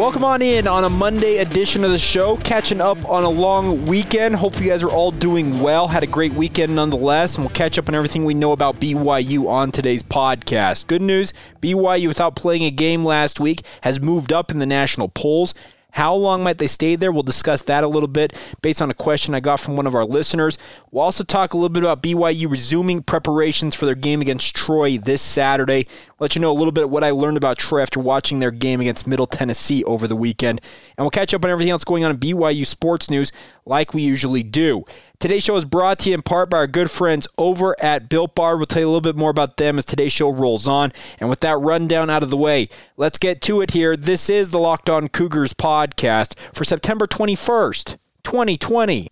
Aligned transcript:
Welcome 0.00 0.24
on 0.24 0.40
in 0.40 0.66
on 0.66 0.84
a 0.84 0.88
Monday 0.88 1.36
edition 1.36 1.84
of 1.84 1.90
the 1.90 1.98
show, 1.98 2.38
catching 2.38 2.80
up 2.80 3.06
on 3.06 3.22
a 3.22 3.28
long 3.28 3.84
weekend. 3.84 4.34
Hopefully, 4.34 4.64
you 4.64 4.70
guys 4.70 4.82
are 4.82 4.88
all 4.88 5.10
doing 5.10 5.60
well. 5.60 5.88
Had 5.88 6.02
a 6.02 6.06
great 6.06 6.32
weekend 6.32 6.74
nonetheless, 6.74 7.34
and 7.34 7.44
we'll 7.44 7.52
catch 7.52 7.78
up 7.78 7.86
on 7.86 7.94
everything 7.94 8.24
we 8.24 8.32
know 8.32 8.52
about 8.52 8.80
BYU 8.80 9.46
on 9.46 9.70
today's 9.70 10.02
podcast. 10.02 10.86
Good 10.86 11.02
news 11.02 11.34
BYU, 11.60 12.08
without 12.08 12.34
playing 12.34 12.64
a 12.64 12.70
game 12.70 13.04
last 13.04 13.40
week, 13.40 13.60
has 13.82 14.00
moved 14.00 14.32
up 14.32 14.50
in 14.50 14.58
the 14.58 14.64
national 14.64 15.10
polls. 15.10 15.52
How 15.92 16.14
long 16.14 16.42
might 16.42 16.58
they 16.58 16.66
stay 16.66 16.96
there? 16.96 17.12
We'll 17.12 17.22
discuss 17.22 17.62
that 17.62 17.84
a 17.84 17.88
little 17.88 18.08
bit 18.08 18.32
based 18.62 18.80
on 18.80 18.90
a 18.90 18.94
question 18.94 19.34
I 19.34 19.40
got 19.40 19.60
from 19.60 19.76
one 19.76 19.86
of 19.86 19.94
our 19.94 20.04
listeners. 20.04 20.56
We'll 20.90 21.04
also 21.04 21.24
talk 21.24 21.52
a 21.52 21.56
little 21.56 21.68
bit 21.68 21.82
about 21.82 22.02
BYU 22.02 22.50
resuming 22.50 23.02
preparations 23.02 23.74
for 23.74 23.86
their 23.86 23.94
game 23.94 24.20
against 24.20 24.54
Troy 24.54 24.98
this 24.98 25.22
Saturday. 25.22 25.86
Let 26.20 26.34
you 26.34 26.42
know 26.42 26.52
a 26.52 26.52
little 26.52 26.70
bit 26.70 26.90
what 26.90 27.02
I 27.02 27.10
learned 27.12 27.38
about 27.38 27.56
Troy 27.56 27.80
after 27.80 27.98
watching 27.98 28.40
their 28.40 28.50
game 28.50 28.82
against 28.82 29.06
Middle 29.06 29.26
Tennessee 29.26 29.82
over 29.84 30.06
the 30.06 30.14
weekend. 30.14 30.60
And 30.98 31.02
we'll 31.02 31.10
catch 31.10 31.32
up 31.32 31.42
on 31.42 31.50
everything 31.50 31.70
else 31.70 31.82
going 31.82 32.04
on 32.04 32.10
in 32.10 32.18
BYU 32.18 32.66
sports 32.66 33.08
news 33.08 33.32
like 33.64 33.94
we 33.94 34.02
usually 34.02 34.42
do. 34.42 34.84
Today's 35.18 35.44
show 35.44 35.56
is 35.56 35.64
brought 35.64 35.98
to 36.00 36.10
you 36.10 36.14
in 36.14 36.20
part 36.20 36.50
by 36.50 36.58
our 36.58 36.66
good 36.66 36.90
friends 36.90 37.26
over 37.38 37.74
at 37.82 38.10
Built 38.10 38.34
Bar. 38.34 38.58
We'll 38.58 38.66
tell 38.66 38.82
you 38.82 38.86
a 38.86 38.90
little 38.90 39.00
bit 39.00 39.16
more 39.16 39.30
about 39.30 39.56
them 39.56 39.78
as 39.78 39.86
today's 39.86 40.12
show 40.12 40.28
rolls 40.28 40.68
on. 40.68 40.92
And 41.20 41.30
with 41.30 41.40
that 41.40 41.56
rundown 41.56 42.10
out 42.10 42.22
of 42.22 42.28
the 42.28 42.36
way, 42.36 42.68
let's 42.98 43.16
get 43.16 43.40
to 43.42 43.62
it 43.62 43.70
here. 43.70 43.96
This 43.96 44.28
is 44.28 44.50
the 44.50 44.58
Locked 44.58 44.90
On 44.90 45.08
Cougars 45.08 45.54
podcast 45.54 46.34
for 46.52 46.64
September 46.64 47.06
21st, 47.06 47.96
2020. 48.24 49.08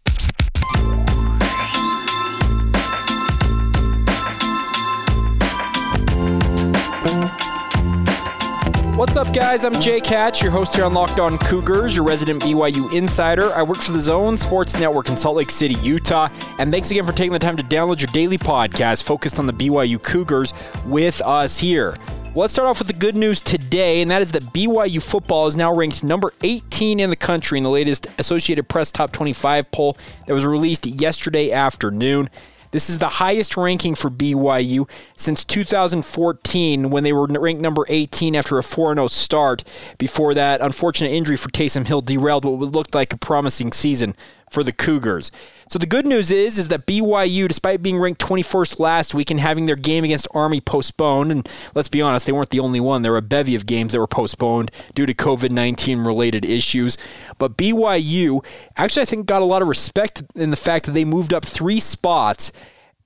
What's 8.97 9.17
up, 9.17 9.33
guys? 9.33 9.65
I'm 9.65 9.73
Jake 9.81 10.05
Hatch, 10.05 10.43
your 10.43 10.51
host 10.51 10.75
here 10.75 10.85
on 10.85 10.93
Locked 10.93 11.21
On 11.21 11.39
Cougars, 11.39 11.97
your 11.97 12.05
resident 12.05 12.43
BYU 12.43 12.93
insider. 12.93 13.53
I 13.55 13.63
work 13.63 13.79
for 13.79 13.93
the 13.93 14.01
Zone 14.01 14.37
Sports 14.37 14.79
Network 14.79 15.09
in 15.09 15.17
Salt 15.17 15.37
Lake 15.37 15.51
City, 15.51 15.77
Utah. 15.77 16.29
And 16.59 16.71
thanks 16.71 16.91
again 16.91 17.07
for 17.07 17.13
taking 17.13 17.33
the 17.33 17.39
time 17.39 17.57
to 17.57 17.63
download 17.63 18.01
your 18.01 18.09
daily 18.09 18.37
podcast 18.37 19.05
focused 19.05 19.39
on 19.39 19.47
the 19.47 19.53
BYU 19.53 20.03
Cougars 20.03 20.53
with 20.85 21.23
us 21.23 21.57
here. 21.57 21.97
Let's 22.35 22.53
start 22.53 22.69
off 22.69 22.79
with 22.79 22.89
the 22.89 22.93
good 22.93 23.17
news 23.17 23.41
today, 23.41 24.03
and 24.03 24.11
that 24.11 24.21
is 24.21 24.33
that 24.33 24.43
BYU 24.43 25.03
football 25.03 25.47
is 25.47 25.57
now 25.57 25.73
ranked 25.73 26.05
number 26.05 26.35
18 26.43 27.01
in 27.01 27.09
the 27.09 27.17
country 27.17 27.57
in 27.57 27.65
the 27.65 27.71
latest 27.71 28.07
Associated 28.19 28.69
Press 28.69 28.93
Top 28.93 29.13
25 29.13 29.71
poll 29.71 29.97
that 30.27 30.35
was 30.35 30.45
released 30.45 30.85
yesterday 30.85 31.53
afternoon. 31.53 32.29
This 32.71 32.91
is 32.91 32.99
the 32.99 33.09
highest 33.09 33.57
ranking 33.57 33.95
for 33.95 34.11
BYU 34.11 34.89
since 35.17 35.45
2014 35.45 36.91
when 36.91 37.05
they 37.05 37.13
were 37.13 37.27
ranked 37.27 37.63
number 37.63 37.85
18 37.89 38.37
after 38.37 38.59
a 38.59 38.63
4 38.63 38.95
0 38.95 39.07
start. 39.09 39.65
Before 39.97 40.35
that 40.35 40.61
unfortunate 40.61 41.11
injury 41.11 41.37
for 41.37 41.49
Taysom 41.49 41.87
Hill 41.87 42.03
derailed 42.03 42.45
what 42.45 42.59
looked 42.59 42.95
like 42.95 43.13
a 43.13 43.19
promising 43.19 43.73
season 43.73 44.15
for 44.51 44.63
the 44.63 44.73
Cougars. 44.73 45.31
So 45.69 45.79
the 45.79 45.87
good 45.87 46.07
news 46.07 46.31
is 46.31 46.59
is 46.59 46.69
that 46.69 46.87
BYU, 46.87 47.47
despite 47.49 47.83
being 47.83 47.99
ranked 47.99 48.21
21st 48.21 48.81
last 48.81 49.15
week 49.15 49.31
and 49.31 49.39
having 49.39 49.67
their 49.67 49.77
game 49.77 50.05
against 50.05 50.27
Army 50.33 50.61
postponed, 50.61 51.31
and 51.31 51.49
let's 51.75 51.89
be 51.89 52.01
honest, 52.01 52.27
they 52.27 52.33
weren't 52.33 52.51
the 52.51 52.61
only 52.61 52.81
one. 52.81 53.03
There 53.03 53.13
were 53.13 53.19
a 53.19 53.23
bevy 53.23 53.55
of 53.55 53.67
games 53.67 53.93
that 53.93 53.99
were 53.99 54.07
postponed 54.07 54.71
due 54.95 55.07
to 55.07 55.15
COVID-19 55.15 56.05
related 56.05 56.45
issues. 56.45 56.97
But 57.39 57.57
BYU 57.57 58.45
actually, 58.77 59.03
I 59.03 59.07
think, 59.07 59.27
got 59.27 59.43
a 59.43 59.47
lot 59.47 59.63
of 59.63 59.69
respect 59.69 60.23
in 60.35 60.51
the 60.51 60.57
fact 60.57 60.87
that 60.87 60.93
they 60.93 61.05
moved 61.05 61.33
up 61.33 61.45
three 61.45 61.81
spots 61.81 62.51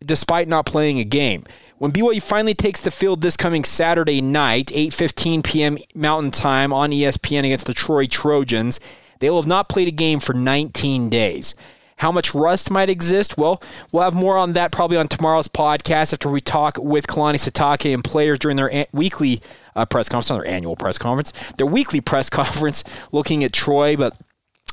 despite 0.05 0.49
not 0.49 0.67
playing 0.67 0.99
a 0.99 1.05
game. 1.05 1.45
When 1.79 1.93
BYU 1.93 2.23
finally 2.23 2.55
takes 2.55 2.81
the 2.81 2.91
field 2.91 3.23
this 3.23 3.37
coming 3.37 3.65
Saturday 3.65 4.21
night, 4.21 4.69
8:15 4.69 5.43
p.m. 5.43 5.79
Mountain 5.95 6.31
Time 6.31 6.73
on 6.73 6.91
ESPN 6.91 7.41
against 7.41 7.67
the 7.67 7.75
Troy 7.75 8.07
Trojans, 8.07 8.79
they 9.23 9.31
will 9.31 9.41
have 9.41 9.49
not 9.49 9.69
played 9.69 9.87
a 9.87 9.93
game 9.93 10.19
for 10.19 10.35
19 10.35 11.09
days. 11.09 11.55
How 11.99 12.11
much 12.11 12.35
rust 12.35 12.73
might 12.73 12.89
exist? 12.89 13.39
Well, 13.39 13.63
we'll 13.93 14.03
have 14.03 14.15
more 14.15 14.37
on 14.37 14.55
that 14.55 14.73
probably 14.73 14.97
on 14.97 15.07
tomorrow's 15.07 15.47
podcast 15.47 16.13
after 16.13 16.29
we 16.29 16.41
talk 16.41 16.77
with 16.77 17.07
Kalani 17.07 17.37
Sitake 17.37 17.95
and 17.95 18.03
players 18.03 18.41
during 18.41 18.57
their 18.57 18.73
a- 18.75 18.89
weekly 18.93 19.41
uh, 19.77 19.87
press 19.87 20.09
conference, 20.09 20.29
not 20.31 20.43
their 20.43 20.49
annual 20.49 20.75
press 20.75 20.99
conference, 20.99 21.33
their 21.57 21.67
weekly 21.69 22.01
press 22.01 22.29
conference 22.41 22.83
looking 23.13 23.45
at 23.45 23.53
Troy. 23.53 23.97
But 23.97 24.17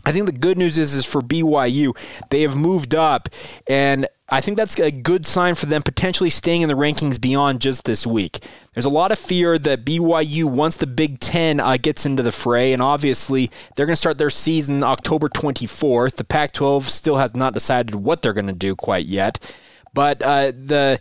I 0.06 0.12
think 0.12 0.26
the 0.26 0.32
good 0.32 0.58
news 0.58 0.78
is, 0.78 0.96
is 0.96 1.06
for 1.06 1.22
BYU, 1.22 1.96
they 2.30 2.42
have 2.42 2.56
moved 2.56 2.96
up, 2.96 3.30
and 3.68 4.08
I 4.30 4.42
think 4.42 4.58
that's 4.58 4.80
a 4.80 4.92
good 4.92 5.26
sign 5.26 5.56
for 5.56 5.66
them 5.66 5.82
potentially 5.82 6.30
staying 6.30 6.62
in 6.62 6.70
the 6.70 6.76
rankings 6.76 7.20
beyond 7.20 7.62
just 7.62 7.84
this 7.86 8.06
week. 8.06 8.44
There's 8.74 8.86
a 8.86 8.90
lot 8.90 9.12
of 9.12 9.20
fear 9.20 9.58
that 9.60 9.86
BYU, 9.86 10.46
once 10.46 10.78
the 10.78 10.88
Big 10.88 11.20
Ten 11.20 11.60
uh, 11.60 11.78
gets 11.78 12.06
into 12.06 12.24
the 12.24 12.32
fray, 12.32 12.72
and 12.72 12.82
obviously 12.82 13.50
they're 13.76 13.86
going 13.86 13.94
to 13.94 14.00
start 14.00 14.18
their 14.18 14.30
season 14.30 14.84
October 14.84 15.28
24th. 15.28 16.16
The 16.16 16.24
Pac 16.24 16.54
12 16.54 16.90
still 16.90 17.18
has 17.18 17.36
not 17.36 17.54
decided 17.54 17.96
what 17.96 18.22
they're 18.22 18.34
going 18.34 18.48
to 18.48 18.54
do 18.54 18.76
quite 18.76 19.06
yet. 19.06 19.40
But 19.94 20.22
uh, 20.22 20.52
the 20.52 21.00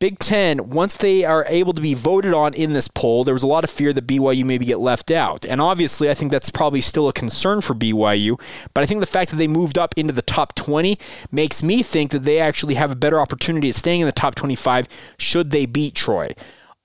Big 0.00 0.18
Ten, 0.18 0.70
once 0.70 0.96
they 0.96 1.24
are 1.24 1.46
able 1.48 1.72
to 1.72 1.80
be 1.80 1.94
voted 1.94 2.34
on 2.34 2.52
in 2.52 2.72
this 2.72 2.88
poll, 2.88 3.22
there 3.22 3.32
was 3.32 3.44
a 3.44 3.46
lot 3.46 3.62
of 3.62 3.70
fear 3.70 3.92
that 3.92 4.08
BYU 4.08 4.44
maybe 4.44 4.66
get 4.66 4.80
left 4.80 5.10
out. 5.12 5.46
And 5.46 5.60
obviously, 5.60 6.10
I 6.10 6.14
think 6.14 6.32
that's 6.32 6.50
probably 6.50 6.80
still 6.80 7.08
a 7.08 7.12
concern 7.12 7.60
for 7.60 7.74
BYU. 7.74 8.40
But 8.74 8.82
I 8.82 8.86
think 8.86 8.98
the 8.98 9.06
fact 9.06 9.30
that 9.30 9.36
they 9.36 9.46
moved 9.46 9.78
up 9.78 9.94
into 9.96 10.12
the 10.12 10.20
top 10.20 10.56
20 10.56 10.98
makes 11.30 11.62
me 11.62 11.84
think 11.84 12.10
that 12.10 12.24
they 12.24 12.40
actually 12.40 12.74
have 12.74 12.90
a 12.90 12.96
better 12.96 13.20
opportunity 13.20 13.68
at 13.68 13.76
staying 13.76 14.00
in 14.00 14.06
the 14.06 14.12
top 14.12 14.34
25 14.34 14.88
should 15.16 15.52
they 15.52 15.64
beat 15.64 15.94
Troy. 15.94 16.34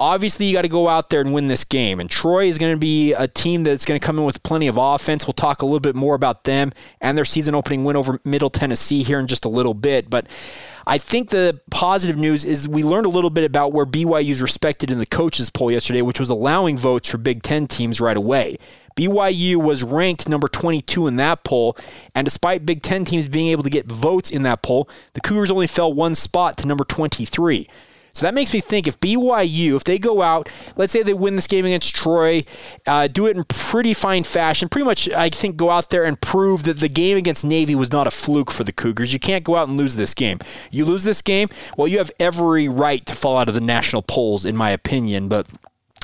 Obviously, 0.02 0.46
you 0.46 0.54
got 0.54 0.62
to 0.62 0.70
go 0.70 0.88
out 0.88 1.10
there 1.10 1.20
and 1.20 1.34
win 1.34 1.50
this 1.50 1.66
game. 1.66 2.00
And 2.00 2.10
Troy 2.10 2.48
is 2.48 2.58
going 2.58 2.72
to 2.72 2.78
be 2.78 3.12
a 3.14 3.28
team 3.28 3.64
that's 3.64 3.84
going 3.84 4.00
to 4.00 4.06
come 4.06 4.18
in 4.18 4.24
with 4.24 4.42
plenty 4.44 4.68
of 4.68 4.78
offense. 4.78 5.28
We'll 5.28 5.34
talk 5.34 5.62
a 5.62 5.66
little 5.66 5.82
bit 5.82 5.96
more 5.96 6.16
about 6.16 6.46
them 6.46 6.72
and 7.02 7.18
their 7.18 7.26
season 7.26 7.54
opening 7.54 7.84
win 7.84 7.98
over 7.98 8.22
Middle 8.24 8.50
Tennessee 8.50 9.04
here 9.04 9.20
in 9.20 9.28
just 9.28 9.44
a 9.44 9.50
little 9.50 9.74
bit. 9.74 10.10
But 10.10 10.28
I 10.88 10.98
think 10.98 11.30
the 11.30 11.60
positive 11.70 12.18
news 12.18 12.46
is 12.46 12.68
we 12.68 12.82
learned 12.82 13.06
a 13.06 13.10
little 13.10 13.30
bit 13.30 13.44
about 13.44 13.74
where 13.74 13.86
BYU 13.86 14.30
is 14.30 14.42
respected 14.42 14.90
in 14.90 15.00
the 15.00 15.06
coaches 15.06 15.50
poll 15.50 15.70
yesterday, 15.70 16.02
which 16.02 16.20
was 16.20 16.30
allowing 16.30 16.78
votes 16.78 17.12
for 17.12 17.18
Big 17.18 17.44
Ten 17.44 17.68
teams 17.68 18.00
right 18.00 18.18
away. 18.18 18.58
BYU 18.96 19.58
was 19.58 19.84
ranked 19.84 20.28
number 20.28 20.48
22 20.48 21.08
in 21.08 21.18
that 21.18 21.44
poll, 21.44 21.78
and 22.16 22.26
despite 22.26 22.66
Big 22.66 22.82
Ten 22.82 23.06
teams 23.06 23.28
being 23.28 23.50
able 23.50 23.64
to 23.64 23.70
get 23.70 23.86
votes 23.86 24.32
in 24.32 24.44
that 24.44 24.62
poll, 24.62 24.90
the 25.14 25.22
Cougars 25.22 25.52
only 25.52 25.68
fell 25.68 25.94
one 25.94 26.16
spot 26.16 26.58
to 26.58 26.68
number 26.68 26.84
23. 26.84 27.68
So 28.14 28.26
that 28.26 28.34
makes 28.34 28.54
me 28.54 28.60
think 28.60 28.88
if 28.88 29.00
BYU, 29.00 29.76
if 29.76 29.84
they 29.84 30.00
go 30.00 30.22
out, 30.22 30.50
let's 30.76 30.92
say 30.92 31.04
they 31.04 31.14
win 31.14 31.36
this 31.36 31.48
game 31.48 31.66
against 31.66 31.96
Troy, 31.96 32.44
uh, 32.88 33.08
do 33.08 33.28
it 33.28 33.38
in 33.38 33.44
pretty 33.46 33.94
fine 33.94 34.24
fashion, 34.24 34.70
pretty 34.70 34.86
much, 34.86 35.10
I 35.10 35.30
think, 35.30 35.58
go 35.58 35.70
out 35.70 35.90
there 35.90 36.04
and 36.04 36.20
prove 36.20 36.64
that 36.64 36.80
the 36.80 36.90
game 36.90 37.18
against 37.18 37.46
Navy 37.46 37.76
was 37.76 37.92
not 37.92 38.08
a 38.08 38.12
fluke 38.12 38.52
for 38.52 38.64
the 38.64 38.72
Cougars. 38.72 39.14
You 39.14 39.20
can't 39.20 39.44
go 39.44 39.56
out 39.56 39.68
and 39.68 39.78
lose 39.78 39.96
this 39.96 40.14
game. 40.14 40.40
You 40.72 40.86
lose 40.86 41.04
this 41.04 41.22
game, 41.22 41.50
well, 41.78 41.88
you 41.88 41.98
have 41.98 42.12
every 42.20 42.68
right 42.68 43.06
to 43.06 43.16
fall 43.16 43.38
out 43.38 43.48
of 43.48 43.56
the 43.56 43.62
national 43.62 44.02
polls, 44.02 44.46
in 44.46 44.58
my 44.58 44.72
opinion. 44.72 45.30
But 45.30 45.48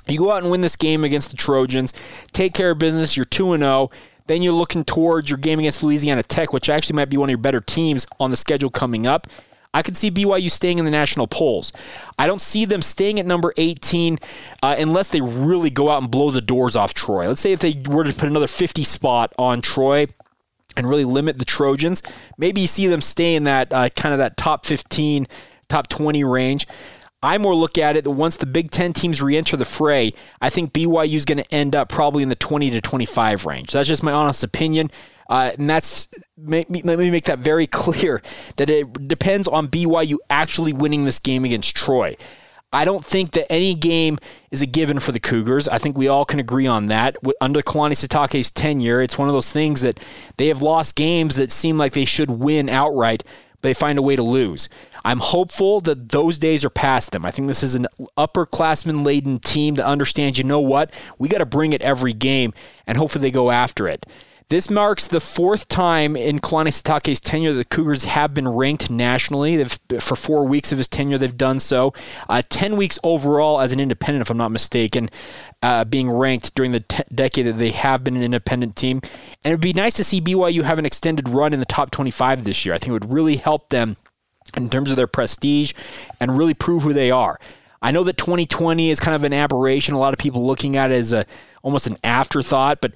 you 0.07 0.19
go 0.19 0.31
out 0.31 0.44
and 0.44 0.51
win 0.51 0.61
this 0.61 0.75
game 0.75 1.03
against 1.03 1.31
the 1.31 1.38
Trojans, 1.38 1.94
take 2.31 2.53
care 2.53 2.71
of 2.71 2.79
business, 2.79 3.15
you're 3.17 3.25
2 3.25 3.57
0. 3.57 3.89
Then 4.27 4.41
you're 4.41 4.53
looking 4.53 4.83
towards 4.83 5.29
your 5.29 5.38
game 5.38 5.59
against 5.59 5.83
Louisiana 5.83 6.23
Tech, 6.23 6.51
which 6.51 6.67
actually 6.67 6.95
might 6.95 7.09
be 7.09 7.17
one 7.17 7.29
of 7.29 7.31
your 7.31 7.38
better 7.38 7.59
teams 7.59 8.07
on 8.19 8.31
the 8.31 8.38
schedule 8.38 8.71
coming 8.71 9.05
up. 9.05 9.27
I 9.75 9.81
could 9.81 9.97
see 9.97 10.09
BYU 10.09 10.50
staying 10.50 10.80
in 10.80 10.86
the 10.86 10.91
national 10.91 11.28
polls. 11.28 11.74
I 12.18 12.28
don't 12.28 12.41
see 12.41 12.63
them 12.63 12.81
staying 12.81 13.19
at 13.19 13.25
number 13.25 13.53
18 13.58 14.18
uh, 14.63 14.75
unless 14.80 15.09
they 15.09 15.19
really 15.19 15.69
go 15.69 15.90
out 15.90 16.02
and 16.02 16.09
blow 16.09 16.31
the 16.31 16.40
doors 16.40 16.78
off 16.78 16.94
Troy. 16.94 17.28
Let's 17.28 17.41
say 17.41 17.52
if 17.52 17.59
they 17.59 17.84
were 17.86 18.06
to 18.06 18.13
put 18.13 18.30
another 18.30 18.47
50 18.47 18.86
spot 18.86 19.33
on 19.38 19.62
Troy 19.62 20.07
and 20.77 20.88
really 20.88 21.04
limit 21.04 21.39
the 21.39 21.45
Trojans, 21.45 22.01
maybe 22.38 22.62
you 22.62 22.68
see 22.68 22.88
them 22.88 23.01
stay 23.01 23.36
in 23.36 23.44
that 23.44 23.74
uh, 23.74 23.89
kind 23.89 24.13
of 24.13 24.19
that 24.19 24.38
top 24.38 24.66
15, 24.66 25.27
top 25.68 25.89
20 25.89 26.24
range. 26.24 26.66
I 27.21 27.38
more 27.38 27.54
look 27.54 27.78
at 27.78 27.98
it 27.98 28.06
that 28.06 28.12
once 28.12 28.38
the 28.38 28.45
Big 28.45 28.71
Ten 28.71 28.94
teams 28.94 29.21
re-enter 29.21 29.57
the 29.57 29.66
fray, 29.66 30.13
I 30.39 30.50
think 30.50 30.71
BYU 30.71 31.16
is 31.16 31.25
going 31.25 31.39
to 31.39 31.54
end 31.54 31.75
up 31.75 31.89
probably 31.89 32.24
in 32.24 32.30
the 32.30 32.36
20 32.36 32.69
to 32.69 32.80
25 32.80 33.45
range. 33.45 33.74
That's 33.74 33.89
just 33.89 34.04
my 34.04 34.13
honest 34.13 34.42
opinion. 34.42 34.89
Uh, 35.30 35.51
and 35.57 35.68
that's 35.68 36.07
let 36.38 36.69
me 36.69 36.83
make 36.83 37.25
that 37.25 37.39
very 37.39 37.68
clear 37.68 38.22
that 38.57 38.69
it 38.69 39.07
depends 39.07 39.48
on 39.48 39.68
BYU 39.68 40.18
actually 40.30 40.74
winning 40.74 41.06
this 41.06 41.19
game 41.19 41.45
against 41.45 41.75
Troy. 41.75 42.16
I 42.75 42.83
don't 42.83 43.06
think 43.06 43.31
that 43.31 43.50
any 43.50 43.74
game 43.74 44.18
is 44.51 44.62
a 44.62 44.66
given 44.66 45.00
for 45.00 45.13
the 45.13 45.19
Cougars. 45.19 45.69
I 45.69 45.77
think 45.77 45.98
we 45.98 46.10
all 46.10 46.25
can 46.25 46.42
agree 46.42 46.68
on 46.68 46.88
that. 46.88 47.16
Under 47.39 47.62
Kalani 47.62 47.94
Sitake's 47.94 48.51
tenure, 48.51 49.01
it's 49.01 49.18
one 49.18 49.30
of 49.30 49.33
those 49.33 49.50
things 49.50 49.80
that 49.80 49.98
they 50.36 50.48
have 50.48 50.62
lost 50.62 50.95
games 50.95 51.36
that 51.36 51.51
seem 51.51 51.78
like 51.78 51.94
they 51.94 52.04
should 52.04 52.30
win 52.30 52.68
outright, 52.68 53.24
but 53.62 53.69
they 53.69 53.74
find 53.74 53.98
a 53.98 54.01
way 54.01 54.18
to 54.18 54.24
lose. 54.24 54.68
I'm 55.06 55.19
hopeful 55.19 55.80
that 55.81 56.10
those 56.10 56.38
days 56.38 56.66
are 56.66 56.69
past 56.69 57.12
them. 57.12 57.25
I 57.25 57.31
think 57.31 57.48
this 57.48 57.63
is 57.63 57.75
an 57.75 57.88
upperclassman 58.18 59.06
laden 59.06 59.39
team 59.39 59.75
that 59.75 59.86
understands, 59.86 60.38
you 60.38 60.44
know 60.44 60.60
what, 60.60 60.92
we 61.18 61.30
got 61.30 61.38
to 61.38 61.45
bring 61.45 61.71
it 61.71 61.81
every 61.81 62.12
game, 62.12 62.54
and 62.86 62.98
hopefully 62.98 63.21
they 63.21 63.31
go 63.31 63.51
after 63.51 63.88
it. 63.88 64.06
This 64.47 64.69
marks 64.69 65.07
the 65.07 65.19
fourth 65.19 65.68
time 65.68 66.15
in 66.15 66.38
Kalani 66.38 66.68
Sitake's 66.68 67.19
tenure 67.19 67.53
that 67.53 67.57
the 67.57 67.65
Cougars 67.75 68.03
have 68.03 68.36
been 68.36 68.47
ranked 68.47 68.92
nationally. 68.92 69.57
They've, 69.57 69.80
for 70.00 70.15
four 70.15 70.45
weeks 70.45 70.71
of 70.71 70.77
his 70.77 70.88
tenure, 70.88 71.18
they've 71.18 71.36
done 71.36 71.59
so. 71.59 71.94
Uh, 72.30 72.44
Ten 72.47 72.77
weeks 72.77 73.00
overall 73.03 73.59
as 73.59 73.71
an 73.71 73.80
independent, 73.80 74.21
if 74.21 74.30
I'm 74.30 74.38
not 74.38 74.51
mistaken, 74.51 75.09
uh, 75.63 75.83
being 75.86 76.12
ranked 76.12 76.53
during 76.53 76.74
the 76.74 76.81
decade 77.13 77.47
that 77.47 77.53
they 77.53 77.71
have 77.71 78.03
been 78.03 78.15
an 78.15 78.21
independent 78.21 78.75
team. 78.75 79.01
And 79.44 79.51
it 79.51 79.56
would 79.56 79.62
be 79.62 79.74
nice 79.74 79.95
to 79.95 80.03
see 80.03 80.21
BYU 80.21 80.62
have 80.62 80.77
an 80.77 80.86
extended 80.86 81.27
run 81.27 81.51
in 81.51 81.59
the 81.59 81.65
top 81.65 81.89
25 81.89 82.44
this 82.44 82.65
year. 82.65 82.75
I 82.75 82.77
think 82.77 82.89
it 82.89 82.94
would 82.94 83.12
really 83.12 83.38
help 83.38 83.69
them 83.69 83.97
in 84.56 84.69
terms 84.69 84.92
of 84.92 84.95
their 84.95 85.07
prestige 85.07 85.74
and 86.19 86.38
really 86.38 86.53
prove 86.53 86.83
who 86.83 86.94
they 86.94 87.09
are. 87.09 87.39
I 87.81 87.92
know 87.92 88.03
that 88.03 88.18
2020 88.18 88.92
is 88.92 89.00
kind 89.00 89.15
of 89.15 89.24
an 89.24 89.33
aberration. 89.33 89.95
A 89.95 90.00
lot 90.00 90.13
of 90.13 90.19
people 90.19 90.45
looking 90.45 90.77
at 90.77 90.92
it 90.92 90.95
as 90.95 91.13
a 91.13 91.25
almost 91.63 91.88
an 91.88 91.97
afterthought, 92.03 92.80
but 92.80 92.94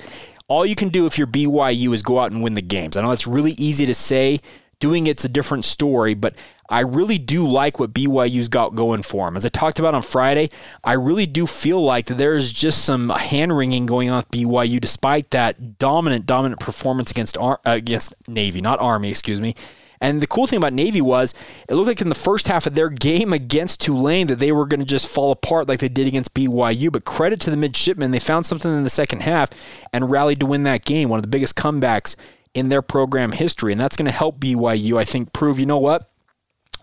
all 0.50 0.66
you 0.66 0.76
can 0.76 0.90
do 0.90 1.06
if 1.06 1.18
you're 1.18 1.28
BYU 1.28 1.94
is 1.94 2.04
go 2.04 2.20
out 2.20 2.32
and 2.32 2.44
win 2.44 2.56
the 2.56 2.62
games. 2.62 2.98
I 2.98 3.02
know 3.02 3.12
it's 3.12 3.28
really 3.28 3.54
easy 3.54 3.86
to 3.86 3.94
say. 3.94 4.42
Doing 4.80 5.08
it's 5.08 5.26
a 5.26 5.30
different 5.30 5.66
story, 5.66 6.14
but 6.14 6.36
I 6.70 6.82
really 6.82 7.18
do 7.18 7.46
like 7.46 7.80
what 7.80 7.92
BYU's 7.92 8.48
got 8.48 8.76
going 8.76 9.02
for 9.02 9.28
them. 9.28 9.36
As 9.36 9.46
I 9.46 9.50
talked 9.50 9.78
about 9.78 9.94
on 9.94 10.02
Friday, 10.02 10.50
I 10.86 10.94
really 10.94 11.26
do 11.26 11.46
feel 11.46 11.82
like 11.84 12.06
there's 12.06 12.54
just 12.54 12.86
some 12.86 13.10
hand 13.10 13.58
wringing 13.58 13.86
going 13.86 14.10
on 14.10 14.18
with 14.18 14.32
BYU, 14.32 14.80
despite 14.80 15.32
that 15.32 15.80
dominant, 15.80 16.26
dominant 16.26 16.62
performance 16.62 17.12
against 17.12 17.38
uh, 17.38 17.58
against 17.66 18.30
Navy, 18.30 18.62
not 18.62 18.80
Army, 18.80 19.10
excuse 19.10 19.42
me. 19.42 19.54
And 20.02 20.22
the 20.22 20.28
cool 20.28 20.48
thing 20.48 20.58
about 20.58 20.74
Navy 20.74 21.02
was 21.02 21.34
it 21.68 21.76
looked 21.76 21.88
like 21.88 22.02
in 22.02 22.10
the 22.10 22.16
first 22.16 22.48
half 22.48 22.66
of 22.66 22.76
their 22.76 22.90
game 22.90 23.34
against 23.34 23.82
Tulane 23.82 24.28
that 24.28 24.40
they 24.40 24.52
were 24.52 24.66
going 24.66 24.80
to 24.80 24.86
just 24.86 25.08
fall 25.08 25.32
apart 25.32 25.68
like 25.68 25.80
they 25.80 25.90
did 25.90 26.08
against 26.08 26.34
BYU. 26.34 26.92
But 26.92 27.06
credit 27.06 27.40
to 27.42 27.50
the 27.50 27.58
midshipmen, 27.58 28.12
they 28.12 28.20
found 28.20 28.46
something 28.46 28.74
in 28.74 28.84
the 28.84 28.90
second 28.90 29.24
half 29.24 29.50
and 29.92 30.10
rallied 30.10 30.40
to 30.40 30.46
win 30.46 30.64
that 30.64 30.86
game. 30.86 31.10
One 31.10 31.20
of 31.20 31.24
the 31.24 31.30
biggest 31.30 31.56
comebacks 31.56 32.16
in 32.54 32.70
their 32.70 32.82
program 32.82 33.32
history. 33.32 33.72
And 33.72 33.80
that's 33.80 33.96
going 33.96 34.08
to 34.08 34.12
help 34.12 34.40
BYU, 34.40 34.98
I 34.98 35.06
think, 35.06 35.34
prove, 35.34 35.60
you 35.60 35.66
know 35.66 35.80
what? 35.80 36.10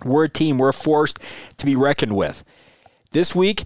We're 0.05 0.25
a 0.25 0.29
team. 0.29 0.59
We're 0.59 0.69
a 0.69 0.75
force 0.75 1.15
to 1.57 1.67
be 1.67 1.75
reckoned 1.75 2.15
with. 2.15 2.45
This 3.13 3.35
week, 3.35 3.65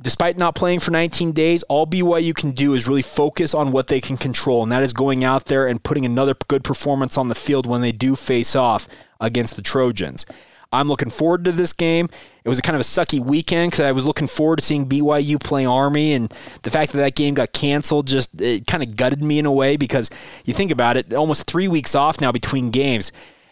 despite 0.00 0.38
not 0.38 0.54
playing 0.54 0.80
for 0.80 0.90
19 0.90 1.32
days, 1.32 1.62
all 1.64 1.86
BYU 1.86 2.34
can 2.34 2.52
do 2.52 2.74
is 2.74 2.88
really 2.88 3.02
focus 3.02 3.54
on 3.54 3.72
what 3.72 3.88
they 3.88 4.00
can 4.00 4.16
control, 4.16 4.62
and 4.62 4.72
that 4.72 4.82
is 4.82 4.92
going 4.92 5.24
out 5.24 5.46
there 5.46 5.66
and 5.66 5.82
putting 5.82 6.06
another 6.06 6.34
good 6.48 6.64
performance 6.64 7.18
on 7.18 7.28
the 7.28 7.34
field 7.34 7.66
when 7.66 7.80
they 7.80 7.92
do 7.92 8.16
face 8.16 8.56
off 8.56 8.88
against 9.20 9.56
the 9.56 9.62
Trojans. 9.62 10.24
I'm 10.72 10.86
looking 10.86 11.10
forward 11.10 11.44
to 11.46 11.52
this 11.52 11.72
game. 11.72 12.08
It 12.44 12.48
was 12.48 12.60
a 12.60 12.62
kind 12.62 12.76
of 12.76 12.80
a 12.80 12.84
sucky 12.84 13.18
weekend 13.18 13.72
because 13.72 13.80
I 13.80 13.90
was 13.90 14.06
looking 14.06 14.28
forward 14.28 14.60
to 14.60 14.64
seeing 14.64 14.88
BYU 14.88 15.42
play 15.42 15.66
Army, 15.66 16.12
and 16.12 16.32
the 16.62 16.70
fact 16.70 16.92
that 16.92 16.98
that 16.98 17.16
game 17.16 17.34
got 17.34 17.52
canceled 17.52 18.06
just 18.06 18.40
it 18.40 18.66
kind 18.66 18.82
of 18.82 18.96
gutted 18.96 19.22
me 19.22 19.38
in 19.38 19.46
a 19.46 19.52
way 19.52 19.76
because 19.76 20.10
you 20.44 20.54
think 20.54 20.70
about 20.70 20.96
it, 20.96 21.12
almost 21.12 21.46
three 21.46 21.68
weeks 21.68 21.94
off 21.94 22.20
now 22.20 22.30
between 22.30 22.70
games 22.70 23.10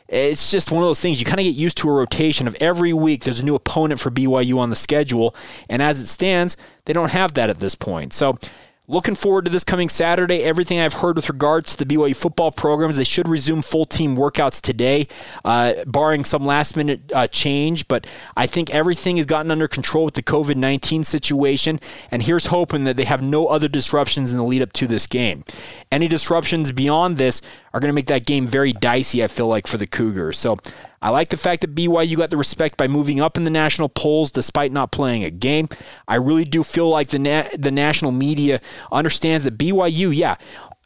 it's 0.09 0.51
just 0.51 0.73
one 0.73 0.83
of 0.83 0.89
those 0.89 1.01
things 1.01 1.21
you 1.21 1.27
kind 1.27 1.39
of 1.39 1.45
get 1.45 1.55
used 1.55 1.77
to 1.79 1.89
a 1.89 1.93
rotation 1.93 2.47
of 2.47 2.57
every 2.61 2.93
week 2.93 3.25
there's 3.25 3.41
a 3.41 3.45
new 3.45 3.55
opponent 3.55 4.01
for 4.01 4.11
BYU 4.11 4.59
on 4.59 4.71
the 4.71 4.77
schedule 4.77 5.35
and 5.69 5.83
as 5.83 6.01
it 6.01 6.07
stands 6.07 6.57
they 6.87 6.95
don't 6.95 7.11
have 7.11 7.35
that 7.35 7.51
at 7.51 7.61
this 7.61 7.75
point. 7.75 8.15
So 8.15 8.39
looking 8.89 9.15
forward 9.15 9.45
to 9.45 9.51
this 9.51 9.65
coming 9.65 9.91
Saturday. 9.91 10.43
Everything 10.43 10.81
I've 10.81 10.95
heard 10.95 11.17
with 11.17 11.29
regards 11.29 11.77
to 11.77 11.85
the 11.85 11.95
BYU 11.95 12.17
football 12.17 12.51
programs 12.51 12.97
they 12.97 13.05
should 13.05 13.29
resume 13.29 13.61
full 13.61 13.85
team 13.85 14.17
workouts 14.17 14.63
today 14.63 15.07
uh, 15.45 15.85
barring 15.87 16.25
some 16.25 16.45
last 16.45 16.77
minute 16.77 17.13
uh, 17.15 17.27
change. 17.27 17.87
But 17.87 18.07
I 18.37 18.47
think 18.47 18.71
everything 18.71 19.19
has 19.19 19.27
gotten 19.27 19.51
under 19.51 19.69
control 19.69 20.07
with 20.07 20.15
the 20.15 20.23
COVID-19 20.23 21.05
situation 21.05 21.79
and 22.11 22.23
here's 22.23 22.47
hoping 22.47 22.85
that 22.85 22.97
they 22.97 23.05
have 23.05 23.23
no 23.23 23.47
other 23.47 23.69
disruptions 23.69 24.33
in 24.33 24.39
the 24.39 24.45
lead 24.45 24.63
up 24.63 24.73
to 24.75 24.87
this 24.87 25.07
game. 25.07 25.45
Any 25.93 26.09
disruptions 26.09 26.73
beyond 26.73 27.19
this 27.19 27.43
are 27.75 27.81
going 27.81 27.91
to 27.91 27.95
make 27.95 28.07
that 28.07 28.27
game 28.27 28.47
very 28.47 28.73
dicey, 28.73 29.23
I 29.23 29.27
feel 29.27 29.47
like, 29.47 29.67
for 29.67 29.77
the 29.77 29.87
Cougars. 29.87 30.39
So 30.39 30.57
I 31.01 31.11
like 31.11 31.29
the 31.29 31.37
fact 31.37 31.61
that 31.61 31.75
BYU 31.75 32.17
got 32.17 32.31
the 32.31 32.37
respect 32.37 32.77
by 32.77 32.89
moving 32.89 33.21
up 33.21 33.37
in 33.37 33.45
the 33.45 33.51
national 33.51 33.89
polls 33.89 34.31
despite 34.31 34.73
not 34.73 34.91
playing 34.91 35.25
a 35.25 35.31
game. 35.31 35.69
I 36.07 36.17
really 36.17 36.45
do 36.45 36.63
feel 36.63 36.89
like 36.89 37.09
the, 37.09 37.19
na- 37.19 37.49
the 37.57 37.71
national 37.71 38.13
media 38.13 38.61
understands 38.91 39.45
that 39.45 39.57
BYU, 39.59 40.15
yeah, 40.15 40.37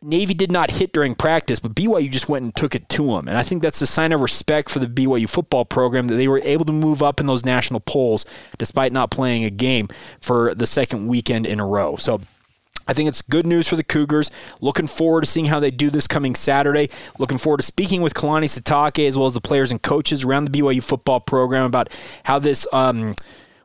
Navy 0.02 0.34
did 0.34 0.50
not 0.50 0.72
hit 0.72 0.92
during 0.92 1.14
practice, 1.14 1.60
but 1.60 1.74
BYU 1.74 2.10
just 2.10 2.28
went 2.28 2.44
and 2.44 2.54
took 2.54 2.74
it 2.74 2.88
to 2.90 3.06
them. 3.06 3.28
And 3.28 3.38
I 3.38 3.42
think 3.42 3.62
that's 3.62 3.80
a 3.80 3.86
sign 3.86 4.12
of 4.12 4.20
respect 4.20 4.68
for 4.68 4.80
the 4.80 4.86
BYU 4.86 5.28
football 5.28 5.64
program 5.64 6.08
that 6.08 6.16
they 6.16 6.28
were 6.28 6.40
able 6.42 6.64
to 6.64 6.72
move 6.72 7.02
up 7.02 7.20
in 7.20 7.26
those 7.26 7.44
national 7.44 7.80
polls 7.80 8.24
despite 8.58 8.92
not 8.92 9.10
playing 9.10 9.44
a 9.44 9.50
game 9.50 9.88
for 10.20 10.54
the 10.54 10.66
second 10.66 11.06
weekend 11.06 11.46
in 11.46 11.60
a 11.60 11.66
row. 11.66 11.96
So 11.96 12.20
I 12.86 12.94
think 12.94 13.08
it's 13.08 13.22
good 13.22 13.46
news 13.46 13.68
for 13.68 13.76
the 13.76 13.84
Cougars. 13.84 14.30
Looking 14.60 14.86
forward 14.86 15.22
to 15.22 15.26
seeing 15.26 15.46
how 15.46 15.60
they 15.60 15.70
do 15.70 15.90
this 15.90 16.06
coming 16.06 16.34
Saturday. 16.34 16.90
Looking 17.18 17.38
forward 17.38 17.58
to 17.58 17.62
speaking 17.66 18.02
with 18.02 18.14
Kalani 18.14 18.46
Sitake 18.46 19.06
as 19.06 19.16
well 19.16 19.26
as 19.26 19.34
the 19.34 19.40
players 19.40 19.70
and 19.70 19.80
coaches 19.80 20.24
around 20.24 20.46
the 20.46 20.60
BYU 20.60 20.82
football 20.82 21.20
program 21.20 21.64
about 21.64 21.90
how 22.24 22.38
this. 22.38 22.66
Um, 22.72 23.16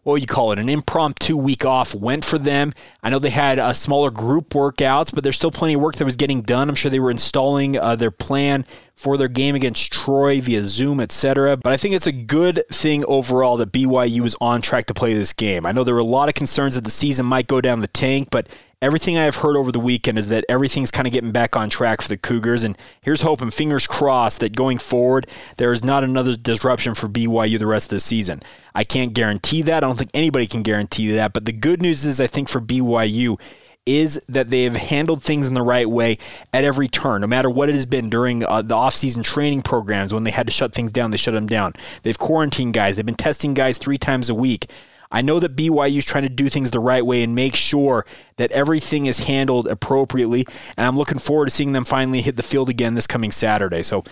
what 0.04 0.14
would 0.14 0.22
you 0.22 0.28
call 0.28 0.54
it, 0.54 0.60
an 0.60 0.70
impromptu 0.70 1.36
week 1.36 1.66
off 1.66 1.94
went 1.94 2.24
for 2.24 2.38
them. 2.38 2.72
I 3.04 3.10
know 3.10 3.20
they 3.20 3.30
had 3.30 3.60
a 3.60 3.74
smaller 3.74 4.10
group 4.10 4.52
workouts, 4.52 5.14
but 5.14 5.22
there's 5.22 5.36
still 5.36 5.52
plenty 5.52 5.74
of 5.74 5.82
work 5.82 5.96
that 5.96 6.06
was 6.06 6.16
getting 6.16 6.44
done. 6.44 6.70
I'm 6.70 6.76
sure 6.76 6.90
they 6.90 7.02
were 7.02 7.12
installing 7.12 7.78
uh, 7.78 7.98
their 7.98 8.10
plan 8.10 8.64
for 8.96 9.18
their 9.18 9.28
game 9.28 9.54
against 9.54 9.92
Troy 9.92 10.40
via 10.40 10.64
Zoom, 10.64 11.02
etc. 11.02 11.58
But 11.58 11.74
I 11.74 11.78
think 11.78 11.94
it's 11.94 12.08
a 12.08 12.14
good 12.14 12.64
thing 12.72 13.04
overall 13.04 13.58
that 13.58 13.74
BYU 13.74 14.26
is 14.26 14.38
on 14.40 14.62
track 14.62 14.86
to 14.86 14.94
play 14.94 15.14
this 15.14 15.34
game. 15.34 15.66
I 15.66 15.74
know 15.74 15.84
there 15.84 15.94
were 15.94 16.00
a 16.00 16.06
lot 16.06 16.30
of 16.30 16.36
concerns 16.36 16.76
that 16.76 16.86
the 16.86 16.90
season 16.90 17.26
might 17.26 17.48
go 17.48 17.60
down 17.60 17.82
the 17.82 17.88
tank, 17.88 18.30
but 18.32 18.48
everything 18.82 19.18
I've 19.18 19.38
heard 19.38 19.58
over 19.58 19.72
the 19.72 19.80
weekend 19.80 20.18
is 20.18 20.30
that 20.30 20.46
everything's 20.48 20.92
kind 20.92 21.08
of 21.08 21.14
getting 21.14 21.32
back 21.32 21.56
on 21.56 21.70
track 21.70 22.02
for 22.02 22.10
the 22.10 22.18
Cougars. 22.18 22.64
And 22.64 22.78
here's 23.04 23.22
hoping, 23.22 23.50
fingers 23.50 23.88
crossed, 23.88 24.40
that 24.40 24.56
going 24.56 24.78
forward, 24.78 25.28
there 25.58 25.72
is 25.72 25.84
not 25.84 26.04
another 26.04 26.36
disruption 26.36 26.94
for 26.94 27.08
BYU 27.08 27.58
the 27.58 27.66
rest 27.66 27.88
of 27.88 27.96
the 27.96 28.00
season. 28.00 28.42
I 28.76 28.84
can't 28.84 29.14
guarantee 29.14 29.64
that. 29.64 29.84
I 29.84 29.88
don't 29.88 29.98
think 29.98 30.12
anybody 30.14 30.46
can 30.46 30.62
guarantee 30.62 31.12
that. 31.14 31.34
But 31.34 31.46
the 31.46 31.54
good 31.54 31.82
news 31.82 32.06
is, 32.06 32.22
I 32.22 32.28
think 32.28 32.50
for 32.50 32.62
BYU, 32.62 33.40
is 33.88 34.22
that 34.28 34.50
they 34.50 34.64
have 34.64 34.76
handled 34.76 35.24
things 35.24 35.48
in 35.48 35.54
the 35.54 35.62
right 35.62 35.90
way 35.90 36.18
at 36.52 36.66
every 36.66 36.90
turn, 36.90 37.22
no 37.22 37.28
matter 37.28 37.50
what 37.50 37.70
it 37.70 37.76
has 37.76 37.86
been 37.86 38.10
during 38.10 38.44
uh, 38.44 38.62
the 38.62 38.76
offseason 38.76 39.24
training 39.24 39.62
programs 39.62 40.14
when 40.14 40.26
they 40.26 40.32
had 40.32 40.46
to 40.46 40.52
shut 40.52 40.74
things 40.74 40.92
down, 40.92 41.10
they 41.10 41.18
shut 41.18 41.34
them 41.34 41.48
down. 41.48 41.72
They've 42.04 42.20
quarantined 42.20 42.74
guys, 42.74 42.98
they've 42.98 43.06
been 43.06 43.16
testing 43.16 43.54
guys 43.54 43.78
three 43.78 43.98
times 43.98 44.30
a 44.30 44.36
week. 44.36 44.70
I 45.12 45.22
know 45.22 45.40
that 45.40 45.56
BYU 45.56 45.98
is 45.98 46.06
trying 46.06 46.24
to 46.24 46.30
do 46.30 46.50
things 46.50 46.72
the 46.72 46.80
right 46.80 47.06
way 47.06 47.24
and 47.24 47.34
make 47.34 47.56
sure 47.56 48.06
that 48.38 48.52
everything 48.52 49.06
is 49.06 49.20
handled 49.20 49.68
appropriately. 49.68 50.46
And 50.78 50.86
I'm 50.86 50.98
looking 50.98 51.20
forward 51.20 51.46
to 51.46 51.52
seeing 51.52 51.72
them 51.72 51.86
finally 51.86 52.22
hit 52.22 52.36
the 52.36 52.44
field 52.44 52.70
again 52.70 52.96
this 52.96 53.08
coming 53.08 53.32
Saturday. 53.32 53.84
So 53.84 54.04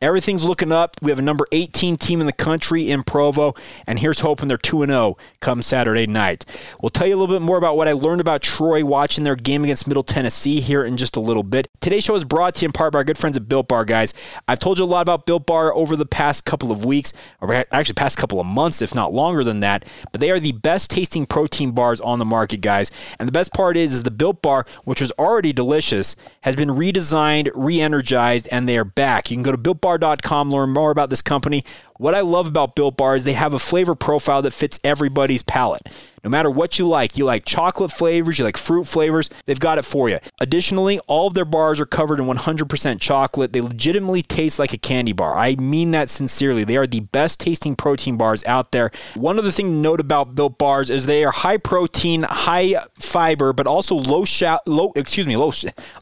Everything's 0.00 0.44
looking 0.44 0.72
up. 0.72 0.96
We 1.00 1.10
have 1.10 1.18
a 1.18 1.22
number 1.22 1.46
18 1.52 1.96
team 1.96 2.20
in 2.20 2.26
the 2.26 2.32
country 2.32 2.90
in 2.90 3.04
Provo, 3.04 3.54
and 3.86 3.98
here's 3.98 4.20
hoping 4.20 4.48
they're 4.48 4.58
2 4.58 4.84
0 4.86 5.16
come 5.40 5.62
Saturday 5.62 6.06
night. 6.06 6.44
We'll 6.80 6.90
tell 6.90 7.06
you 7.06 7.14
a 7.14 7.18
little 7.18 7.34
bit 7.34 7.42
more 7.42 7.56
about 7.56 7.76
what 7.76 7.88
I 7.88 7.92
learned 7.92 8.20
about 8.20 8.42
Troy 8.42 8.84
watching 8.84 9.24
their 9.24 9.36
game 9.36 9.64
against 9.64 9.86
Middle 9.86 10.02
Tennessee 10.02 10.60
here 10.60 10.84
in 10.84 10.96
just 10.96 11.16
a 11.16 11.20
little 11.20 11.42
bit. 11.42 11.68
Today's 11.80 12.04
show 12.04 12.14
is 12.14 12.24
brought 12.24 12.56
to 12.56 12.62
you 12.62 12.66
in 12.66 12.72
part 12.72 12.92
by 12.92 12.98
our 12.98 13.04
good 13.04 13.18
friends 13.18 13.36
at 13.36 13.48
Built 13.48 13.68
Bar, 13.68 13.84
guys. 13.84 14.14
I've 14.48 14.58
told 14.58 14.78
you 14.78 14.84
a 14.84 14.86
lot 14.86 15.02
about 15.02 15.26
Built 15.26 15.46
Bar 15.46 15.74
over 15.74 15.96
the 15.96 16.06
past 16.06 16.44
couple 16.44 16.72
of 16.72 16.84
weeks, 16.84 17.12
or 17.40 17.52
actually 17.52 17.94
past 17.94 18.18
couple 18.18 18.40
of 18.40 18.46
months, 18.46 18.82
if 18.82 18.94
not 18.94 19.12
longer 19.12 19.44
than 19.44 19.60
that, 19.60 19.86
but 20.12 20.20
they 20.20 20.30
are 20.30 20.40
the 20.40 20.52
best 20.52 20.90
tasting 20.90 21.26
protein 21.26 21.70
bars 21.70 22.00
on 22.00 22.18
the 22.18 22.24
market, 22.24 22.60
guys. 22.60 22.90
And 23.18 23.28
the 23.28 23.32
best 23.32 23.52
part 23.52 23.76
is, 23.76 23.92
is 23.92 24.02
the 24.02 24.10
Built 24.10 24.42
Bar, 24.42 24.66
which 24.84 25.00
was 25.00 25.12
already 25.12 25.52
delicious, 25.52 26.16
has 26.42 26.56
been 26.56 26.70
redesigned, 26.70 27.50
re 27.54 27.80
energized, 27.80 28.48
and 28.50 28.68
they 28.68 28.76
are 28.76 28.84
back. 28.84 29.30
You 29.30 29.36
can 29.36 29.42
go 29.42 29.52
to 29.52 29.58
Built 29.58 29.80
BuiltBar.com, 29.84 30.50
learn 30.50 30.70
more 30.70 30.90
about 30.90 31.10
this 31.10 31.20
company. 31.20 31.62
What 31.98 32.14
I 32.14 32.22
love 32.22 32.48
about 32.48 32.74
Built 32.74 32.96
Bar 32.96 33.14
is 33.14 33.22
they 33.22 33.34
have 33.34 33.54
a 33.54 33.58
flavor 33.58 33.94
profile 33.94 34.42
that 34.42 34.52
fits 34.52 34.80
everybody's 34.82 35.42
palate. 35.42 35.88
No 36.24 36.30
matter 36.30 36.50
what 36.50 36.78
you 36.78 36.88
like, 36.88 37.18
you 37.18 37.26
like 37.26 37.44
chocolate 37.44 37.92
flavors, 37.92 38.38
you 38.38 38.46
like 38.46 38.56
fruit 38.56 38.84
flavors, 38.84 39.28
they've 39.44 39.60
got 39.60 39.76
it 39.76 39.84
for 39.84 40.08
you. 40.08 40.18
Additionally, 40.40 40.98
all 41.00 41.26
of 41.26 41.34
their 41.34 41.44
bars 41.44 41.78
are 41.78 41.86
covered 41.86 42.18
in 42.18 42.24
100% 42.24 42.98
chocolate. 42.98 43.52
They 43.52 43.60
legitimately 43.60 44.22
taste 44.22 44.58
like 44.58 44.72
a 44.72 44.78
candy 44.78 45.12
bar. 45.12 45.36
I 45.36 45.54
mean 45.56 45.90
that 45.90 46.08
sincerely. 46.08 46.64
They 46.64 46.78
are 46.78 46.86
the 46.86 47.00
best 47.00 47.40
tasting 47.40 47.76
protein 47.76 48.16
bars 48.16 48.42
out 48.46 48.72
there. 48.72 48.90
One 49.14 49.38
other 49.38 49.50
thing 49.50 49.66
to 49.66 49.72
note 49.72 50.00
about 50.00 50.34
Built 50.34 50.56
Bars 50.56 50.88
is 50.88 51.04
they 51.04 51.24
are 51.26 51.30
high 51.30 51.58
protein, 51.58 52.22
high 52.22 52.76
fiber, 52.94 53.52
but 53.52 53.66
also 53.66 53.94
low 53.94 54.24
sha- 54.24 54.60
low 54.66 54.92
excuse 54.96 55.26
me, 55.26 55.36
low 55.36 55.52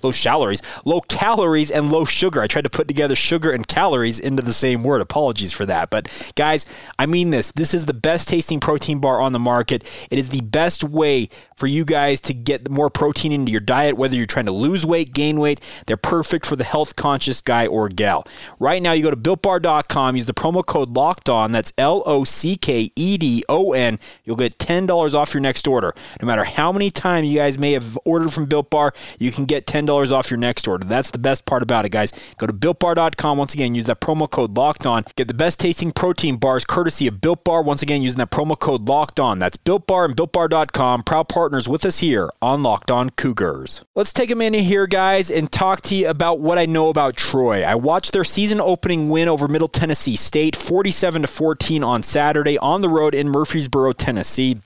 low 0.04 0.12
calories, 0.12 0.62
low 0.84 1.00
calories 1.00 1.72
and 1.72 1.90
low 1.90 2.04
sugar. 2.04 2.40
I 2.40 2.46
tried 2.46 2.62
to 2.62 2.70
put 2.70 2.86
together 2.86 3.16
sugar 3.16 3.50
and 3.50 3.66
calories 3.66 4.20
into 4.20 4.42
the 4.42 4.52
same 4.52 4.84
word. 4.84 5.00
Apologies 5.00 5.52
for 5.52 5.66
that. 5.66 5.81
That. 5.82 5.90
But 5.90 6.32
guys, 6.36 6.66
I 6.98 7.06
mean 7.06 7.30
this. 7.30 7.52
This 7.52 7.74
is 7.74 7.86
the 7.86 7.94
best 7.94 8.28
tasting 8.28 8.60
protein 8.60 9.00
bar 9.00 9.20
on 9.20 9.32
the 9.32 9.38
market. 9.38 9.84
It 10.10 10.18
is 10.18 10.30
the 10.30 10.40
best 10.40 10.84
way 10.84 11.28
for 11.56 11.66
you 11.66 11.84
guys 11.84 12.20
to 12.22 12.34
get 12.34 12.70
more 12.70 12.90
protein 12.90 13.32
into 13.32 13.50
your 13.50 13.60
diet, 13.60 13.96
whether 13.96 14.16
you're 14.16 14.26
trying 14.26 14.46
to 14.46 14.52
lose 14.52 14.86
weight, 14.86 15.12
gain 15.12 15.38
weight. 15.38 15.60
They're 15.86 15.96
perfect 15.96 16.46
for 16.46 16.56
the 16.56 16.64
health 16.64 16.96
conscious 16.96 17.40
guy 17.40 17.66
or 17.66 17.88
gal. 17.88 18.24
Right 18.58 18.82
now, 18.82 18.92
you 18.92 19.02
go 19.02 19.10
to 19.10 19.16
builtbar.com, 19.16 20.16
use 20.16 20.26
the 20.26 20.34
promo 20.34 20.64
code 20.64 20.90
locked 20.90 21.28
on. 21.28 21.52
That's 21.52 21.72
L 21.78 22.02
O 22.06 22.24
C 22.24 22.56
K 22.56 22.90
E 22.96 23.16
D 23.16 23.44
O 23.48 23.72
N. 23.72 23.98
You'll 24.24 24.36
get 24.36 24.58
$10 24.58 25.14
off 25.14 25.34
your 25.34 25.40
next 25.40 25.66
order. 25.66 25.94
No 26.20 26.26
matter 26.26 26.44
how 26.44 26.72
many 26.72 26.90
times 26.90 27.28
you 27.28 27.38
guys 27.38 27.58
may 27.58 27.72
have 27.72 27.98
ordered 28.04 28.32
from 28.32 28.46
Built 28.46 28.70
Bar, 28.70 28.92
you 29.18 29.32
can 29.32 29.44
get 29.44 29.66
$10 29.66 30.12
off 30.12 30.30
your 30.30 30.38
next 30.38 30.68
order. 30.68 30.86
That's 30.86 31.10
the 31.10 31.18
best 31.18 31.46
part 31.46 31.62
about 31.62 31.84
it, 31.84 31.90
guys. 31.90 32.12
Go 32.38 32.46
to 32.46 32.52
builtbar.com. 32.52 33.38
Once 33.38 33.54
again, 33.54 33.74
use 33.74 33.86
that 33.86 34.00
promo 34.00 34.30
code 34.30 34.56
locked 34.56 34.86
on. 34.86 35.04
Get 35.16 35.28
the 35.28 35.34
best 35.34 35.60
tasting 35.60 35.71
protein 35.94 36.36
bars 36.36 36.64
courtesy 36.64 37.06
of 37.06 37.20
Built 37.20 37.44
Bar. 37.44 37.62
Once 37.62 37.82
again, 37.82 38.02
using 38.02 38.18
that 38.18 38.30
promo 38.30 38.58
code 38.58 38.88
locked 38.88 39.18
on. 39.18 39.38
That's 39.38 39.56
Built 39.56 39.86
Bar 39.86 40.04
and 40.04 40.16
builtbar.com. 40.16 41.02
Proud 41.02 41.28
partners 41.28 41.68
with 41.68 41.84
us 41.86 42.00
here 42.00 42.30
on 42.42 42.62
Locked 42.62 42.90
On 42.90 43.10
Cougars. 43.10 43.84
Let's 43.94 44.12
take 44.12 44.30
a 44.30 44.36
minute 44.36 44.62
here, 44.62 44.86
guys, 44.86 45.30
and 45.30 45.50
talk 45.50 45.80
to 45.82 45.94
you 45.94 46.08
about 46.08 46.40
what 46.40 46.58
I 46.58 46.66
know 46.66 46.88
about 46.88 47.16
Troy. 47.16 47.64
I 47.64 47.74
watched 47.74 48.12
their 48.12 48.24
season 48.24 48.60
opening 48.60 49.08
win 49.08 49.28
over 49.28 49.48
Middle 49.48 49.68
Tennessee 49.68 50.16
State, 50.16 50.54
47 50.54 51.22
to 51.22 51.28
14 51.28 51.82
on 51.82 52.02
Saturday 52.02 52.58
on 52.58 52.82
the 52.82 52.88
road 52.88 53.14
in 53.14 53.28
Murfreesboro, 53.28 53.92
Tennessee. 53.92 54.58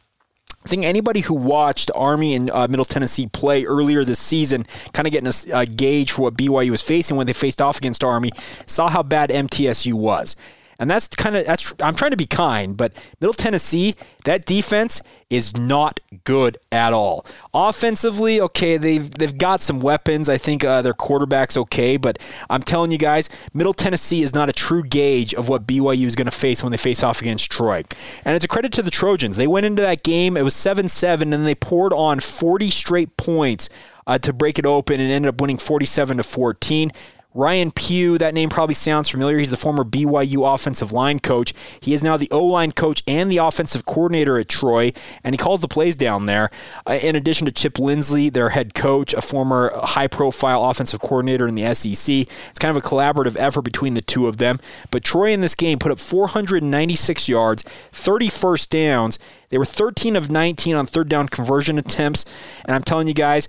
I 0.66 0.68
think 0.68 0.82
anybody 0.82 1.20
who 1.20 1.34
watched 1.34 1.92
Army 1.94 2.34
and 2.34 2.50
uh, 2.50 2.66
Middle 2.66 2.84
Tennessee 2.84 3.28
play 3.28 3.64
earlier 3.64 4.02
this 4.02 4.18
season, 4.18 4.66
kind 4.92 5.06
of 5.06 5.12
getting 5.12 5.28
a, 5.28 5.60
a, 5.60 5.64
gauge 5.64 6.10
for 6.10 6.22
what 6.22 6.34
BYU 6.34 6.72
was 6.72 6.82
facing 6.82 7.16
when 7.16 7.28
they 7.28 7.32
faced 7.32 7.62
off 7.62 7.78
against 7.78 8.02
Army, 8.02 8.32
saw 8.66 8.88
how 8.88 9.04
bad 9.04 9.30
MTSU 9.30 9.92
was. 9.94 10.34
And 10.78 10.90
that's 10.90 11.09
kind 11.09 11.37
of 11.37 11.47
that's 11.47 11.73
I'm 11.80 11.95
trying 11.95 12.11
to 12.11 12.16
be 12.16 12.26
kind, 12.26 12.76
but 12.76 12.92
Middle 13.21 13.33
Tennessee, 13.33 13.95
that 14.25 14.45
defense 14.45 15.00
is 15.28 15.56
not 15.56 15.99
good 16.25 16.56
at 16.71 16.92
all. 16.92 17.26
Offensively, 17.52 18.40
okay, 18.40 18.76
they've 18.76 19.11
they've 19.11 19.37
got 19.37 19.62
some 19.62 19.80
weapons. 19.80 20.28
I 20.28 20.37
think 20.37 20.64
uh, 20.64 20.83
their 20.83 20.95
quarterback's 20.95 21.56
okay, 21.56 21.97
but 21.97 22.18
I'm 22.50 22.62
telling 22.62 22.92
you 22.92 22.99
guys, 22.99 23.28
Middle 23.54 23.75
Tennessee 23.75 24.23
is 24.23 24.35
not 24.35 24.49
a 24.49 24.52
true 24.52 24.83
gauge 24.83 25.35
of 25.35 25.49
what 25.49 25.66
BYU 25.66 26.06
is 26.06 26.14
going 26.14 26.26
to 26.26 26.30
face 26.30 26.62
when 26.62 26.71
they 26.71 26.76
face 26.76 27.02
off 27.02 27.21
against 27.21 27.50
Troy. 27.50 27.83
And 28.25 28.37
it's 28.37 28.45
a 28.45 28.49
credit 28.49 28.73
to 28.75 28.83
the 28.83 28.90
Trojans. 28.90 29.37
They 29.37 29.47
went 29.47 29.66
into 29.66 29.83
that 29.83 30.02
game, 30.02 30.37
it 30.37 30.42
was 30.42 30.54
7-7 30.54 31.23
and 31.35 31.47
they 31.47 31.54
poured 31.54 31.92
on 31.92 32.21
40 32.21 32.71
straight 32.71 33.16
points 33.16 33.68
uh, 34.06 34.18
to 34.18 34.33
break 34.33 34.59
it 34.59 34.66
open 34.66 35.00
and 35.00 35.11
ended 35.11 35.28
up 35.28 35.40
winning 35.40 35.59
47 35.59 36.18
to 36.18 36.23
14. 36.23 36.92
Ryan 37.37 37.71
Pugh, 37.71 38.16
that 38.16 38.33
name 38.33 38.49
probably 38.49 38.75
sounds 38.75 39.11
familiar. 39.11 39.37
He's 39.37 39.50
the 39.50 39.59
former 39.59 39.85
BYU 39.85 40.55
offensive 40.55 40.90
line 40.90 41.19
coach. 41.19 41.52
He 41.81 41.93
is 41.93 42.02
now 42.02 42.16
the 42.16 42.31
O 42.31 42.43
line 42.43 42.73
coach 42.73 43.02
and 43.07 43.31
the 43.31 43.37
offensive 43.37 43.85
coordinator 43.85 44.38
at 44.38 44.49
Troy, 44.49 44.95
and 45.23 45.35
he 45.35 45.37
calls 45.37 45.61
the 45.61 45.69
plays 45.69 45.97
down 45.97 46.25
there. 46.25 46.50
Uh, 46.87 46.95
in 46.95 47.14
addition 47.14 47.45
to 47.45 47.52
Chip 47.52 47.78
Lindsey, 47.78 48.31
their 48.31 48.50
head 48.50 48.73
coach, 48.73 49.12
a 49.12 49.21
former 49.21 49.71
high 49.75 50.07
profile 50.07 50.64
offensive 50.64 51.00
coordinator 51.00 51.47
in 51.47 51.57
the 51.57 51.75
SEC. 51.75 52.26
It's 52.49 52.59
kind 52.59 52.75
of 52.75 52.83
a 52.83 52.87
collaborative 52.87 53.37
effort 53.38 53.62
between 53.62 53.93
the 53.93 54.00
two 54.00 54.26
of 54.26 54.38
them. 54.38 54.59
But 54.90 55.05
Troy 55.05 55.31
in 55.31 55.43
this 55.43 55.55
game 55.55 55.78
put 55.78 55.93
up 55.93 55.99
496 56.00 57.28
yards, 57.28 57.64
30 57.93 58.31
first 58.31 58.71
downs. 58.71 59.19
They 59.50 59.59
were 59.59 59.66
13 59.66 60.16
of 60.16 60.31
19 60.31 60.75
on 60.75 60.87
third 60.87 61.11
down 61.11 61.28
conversion 61.28 61.76
attempts. 61.76 62.25
And 62.64 62.75
I'm 62.75 62.83
telling 62.83 63.09
you 63.09 63.14
guys, 63.14 63.47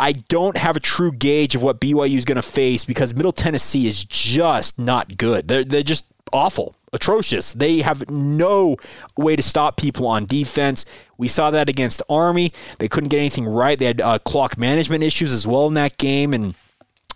I 0.00 0.12
don't 0.12 0.56
have 0.56 0.76
a 0.76 0.80
true 0.80 1.12
gauge 1.12 1.54
of 1.54 1.62
what 1.62 1.78
BYU 1.78 2.16
is 2.16 2.24
going 2.24 2.36
to 2.36 2.42
face 2.42 2.86
because 2.86 3.14
Middle 3.14 3.32
Tennessee 3.32 3.86
is 3.86 4.02
just 4.02 4.78
not 4.78 5.18
good. 5.18 5.46
They're, 5.46 5.62
they're 5.62 5.82
just 5.82 6.06
awful, 6.32 6.74
atrocious. 6.94 7.52
They 7.52 7.82
have 7.82 8.08
no 8.08 8.76
way 9.18 9.36
to 9.36 9.42
stop 9.42 9.76
people 9.76 10.06
on 10.06 10.24
defense. 10.24 10.86
We 11.18 11.28
saw 11.28 11.50
that 11.50 11.68
against 11.68 12.00
Army. 12.08 12.54
They 12.78 12.88
couldn't 12.88 13.10
get 13.10 13.18
anything 13.18 13.44
right. 13.46 13.78
They 13.78 13.84
had 13.84 14.00
uh, 14.00 14.18
clock 14.20 14.56
management 14.56 15.04
issues 15.04 15.34
as 15.34 15.46
well 15.46 15.66
in 15.66 15.74
that 15.74 15.98
game, 15.98 16.32
and 16.32 16.54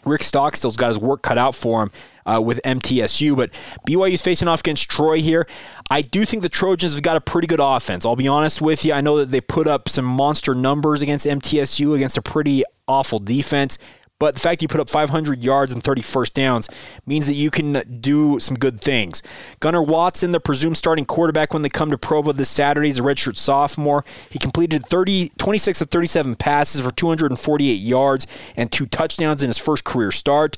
Rick 0.04 0.20
Stockstill's 0.20 0.76
got 0.76 0.88
his 0.88 0.98
work 0.98 1.22
cut 1.22 1.38
out 1.38 1.54
for 1.54 1.84
him 1.84 1.90
uh, 2.26 2.40
with 2.40 2.60
MTSU. 2.64 3.34
But 3.34 3.52
BYU 3.88 4.12
is 4.12 4.20
facing 4.20 4.48
off 4.48 4.60
against 4.60 4.90
Troy 4.90 5.20
here. 5.20 5.46
I 5.90 6.02
do 6.02 6.26
think 6.26 6.42
the 6.42 6.50
Trojans 6.50 6.92
have 6.92 7.02
got 7.02 7.16
a 7.16 7.20
pretty 7.20 7.46
good 7.46 7.60
offense. 7.60 8.04
I'll 8.04 8.16
be 8.16 8.28
honest 8.28 8.60
with 8.60 8.84
you. 8.84 8.92
I 8.92 9.00
know 9.00 9.16
that 9.18 9.30
they 9.30 9.40
put 9.40 9.66
up 9.66 9.88
some 9.88 10.04
monster 10.04 10.54
numbers 10.54 11.00
against 11.00 11.26
MTSU 11.26 11.94
against 11.94 12.18
a 12.18 12.22
pretty 12.22 12.62
awful 12.86 13.18
defense. 13.18 13.78
But 14.20 14.34
the 14.34 14.40
fact 14.40 14.62
you 14.62 14.68
put 14.68 14.80
up 14.80 14.88
500 14.88 15.42
yards 15.42 15.72
and 15.72 15.82
30 15.82 16.00
first 16.00 16.34
downs 16.34 16.68
means 17.04 17.26
that 17.26 17.34
you 17.34 17.50
can 17.50 17.82
do 18.00 18.38
some 18.38 18.56
good 18.56 18.80
things. 18.80 19.22
Gunnar 19.58 19.82
Watson, 19.82 20.30
the 20.30 20.38
presumed 20.38 20.76
starting 20.76 21.04
quarterback 21.04 21.52
when 21.52 21.62
they 21.62 21.68
come 21.68 21.90
to 21.90 21.98
Provo 21.98 22.30
this 22.30 22.48
Saturday, 22.48 22.88
is 22.88 23.00
a 23.00 23.02
redshirt 23.02 23.36
sophomore. 23.36 24.04
He 24.30 24.38
completed 24.38 24.86
30, 24.86 25.32
26 25.36 25.80
of 25.80 25.90
37 25.90 26.36
passes 26.36 26.80
for 26.80 26.92
248 26.92 27.72
yards 27.72 28.26
and 28.56 28.70
two 28.70 28.86
touchdowns 28.86 29.42
in 29.42 29.48
his 29.48 29.58
first 29.58 29.82
career 29.82 30.12
start. 30.12 30.56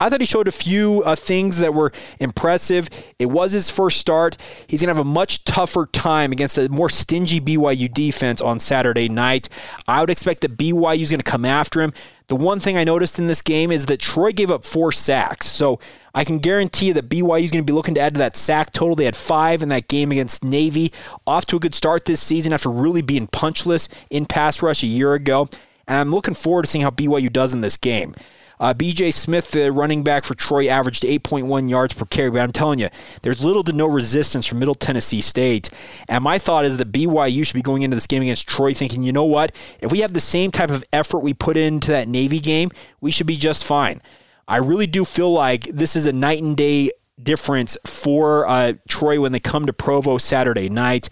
I 0.00 0.08
thought 0.08 0.20
he 0.20 0.26
showed 0.26 0.48
a 0.48 0.52
few 0.52 1.02
uh, 1.04 1.16
things 1.16 1.58
that 1.58 1.74
were 1.74 1.92
impressive. 2.20 2.88
It 3.18 3.26
was 3.26 3.52
his 3.52 3.70
first 3.70 3.98
start. 3.98 4.36
He's 4.66 4.80
going 4.80 4.88
to 4.88 4.94
have 4.94 5.06
a 5.06 5.08
much 5.08 5.35
tougher 5.56 5.86
time 5.86 6.32
against 6.32 6.58
a 6.58 6.68
more 6.68 6.90
stingy 6.90 7.40
BYU 7.40 7.90
defense 7.90 8.42
on 8.42 8.60
Saturday 8.60 9.08
night. 9.08 9.48
I 9.88 10.00
would 10.00 10.10
expect 10.10 10.42
that 10.42 10.58
BYU 10.58 11.00
is 11.00 11.10
going 11.10 11.18
to 11.20 11.30
come 11.30 11.46
after 11.46 11.80
him. 11.80 11.94
The 12.28 12.36
one 12.36 12.60
thing 12.60 12.76
I 12.76 12.84
noticed 12.84 13.18
in 13.18 13.26
this 13.26 13.40
game 13.40 13.72
is 13.72 13.86
that 13.86 13.98
Troy 13.98 14.32
gave 14.32 14.50
up 14.50 14.66
four 14.66 14.92
sacks. 14.92 15.46
So 15.46 15.80
I 16.14 16.24
can 16.24 16.40
guarantee 16.40 16.92
that 16.92 17.08
BYU 17.08 17.44
is 17.44 17.50
going 17.50 17.64
to 17.64 17.72
be 17.72 17.72
looking 17.72 17.94
to 17.94 18.00
add 18.02 18.12
to 18.12 18.18
that 18.18 18.36
sack 18.36 18.74
total. 18.74 18.96
They 18.96 19.06
had 19.06 19.16
five 19.16 19.62
in 19.62 19.70
that 19.70 19.88
game 19.88 20.12
against 20.12 20.44
Navy. 20.44 20.92
Off 21.26 21.46
to 21.46 21.56
a 21.56 21.60
good 21.60 21.74
start 21.74 22.04
this 22.04 22.22
season 22.22 22.52
after 22.52 22.70
really 22.70 23.00
being 23.00 23.26
punchless 23.26 23.88
in 24.10 24.26
pass 24.26 24.60
rush 24.60 24.82
a 24.82 24.86
year 24.86 25.14
ago. 25.14 25.48
And 25.88 25.98
I'm 25.98 26.10
looking 26.10 26.34
forward 26.34 26.64
to 26.64 26.68
seeing 26.68 26.82
how 26.82 26.90
BYU 26.90 27.32
does 27.32 27.54
in 27.54 27.62
this 27.62 27.78
game. 27.78 28.14
Uh, 28.58 28.72
BJ 28.74 29.12
Smith, 29.12 29.50
the 29.50 29.70
running 29.70 30.02
back 30.02 30.24
for 30.24 30.34
Troy, 30.34 30.68
averaged 30.68 31.02
8.1 31.02 31.68
yards 31.68 31.92
per 31.92 32.04
carry. 32.04 32.30
But 32.30 32.40
I'm 32.40 32.52
telling 32.52 32.78
you, 32.78 32.88
there's 33.22 33.44
little 33.44 33.62
to 33.64 33.72
no 33.72 33.86
resistance 33.86 34.46
from 34.46 34.58
Middle 34.58 34.74
Tennessee 34.74 35.20
State. 35.20 35.68
And 36.08 36.24
my 36.24 36.38
thought 36.38 36.64
is 36.64 36.76
that 36.78 36.92
BYU 36.92 37.44
should 37.44 37.54
be 37.54 37.62
going 37.62 37.82
into 37.82 37.96
this 37.96 38.06
game 38.06 38.22
against 38.22 38.48
Troy 38.48 38.74
thinking, 38.74 39.02
you 39.02 39.12
know 39.12 39.24
what? 39.24 39.54
If 39.80 39.92
we 39.92 40.00
have 40.00 40.12
the 40.12 40.20
same 40.20 40.50
type 40.50 40.70
of 40.70 40.84
effort 40.92 41.18
we 41.18 41.34
put 41.34 41.56
into 41.56 41.90
that 41.90 42.08
Navy 42.08 42.40
game, 42.40 42.70
we 43.00 43.10
should 43.10 43.26
be 43.26 43.36
just 43.36 43.64
fine. 43.64 44.00
I 44.48 44.58
really 44.58 44.86
do 44.86 45.04
feel 45.04 45.32
like 45.32 45.64
this 45.64 45.96
is 45.96 46.06
a 46.06 46.12
night 46.12 46.42
and 46.42 46.56
day 46.56 46.90
difference 47.22 47.76
for 47.86 48.46
uh, 48.48 48.74
Troy 48.88 49.20
when 49.20 49.32
they 49.32 49.40
come 49.40 49.66
to 49.66 49.72
Provo 49.72 50.18
Saturday 50.18 50.68
night. 50.68 51.08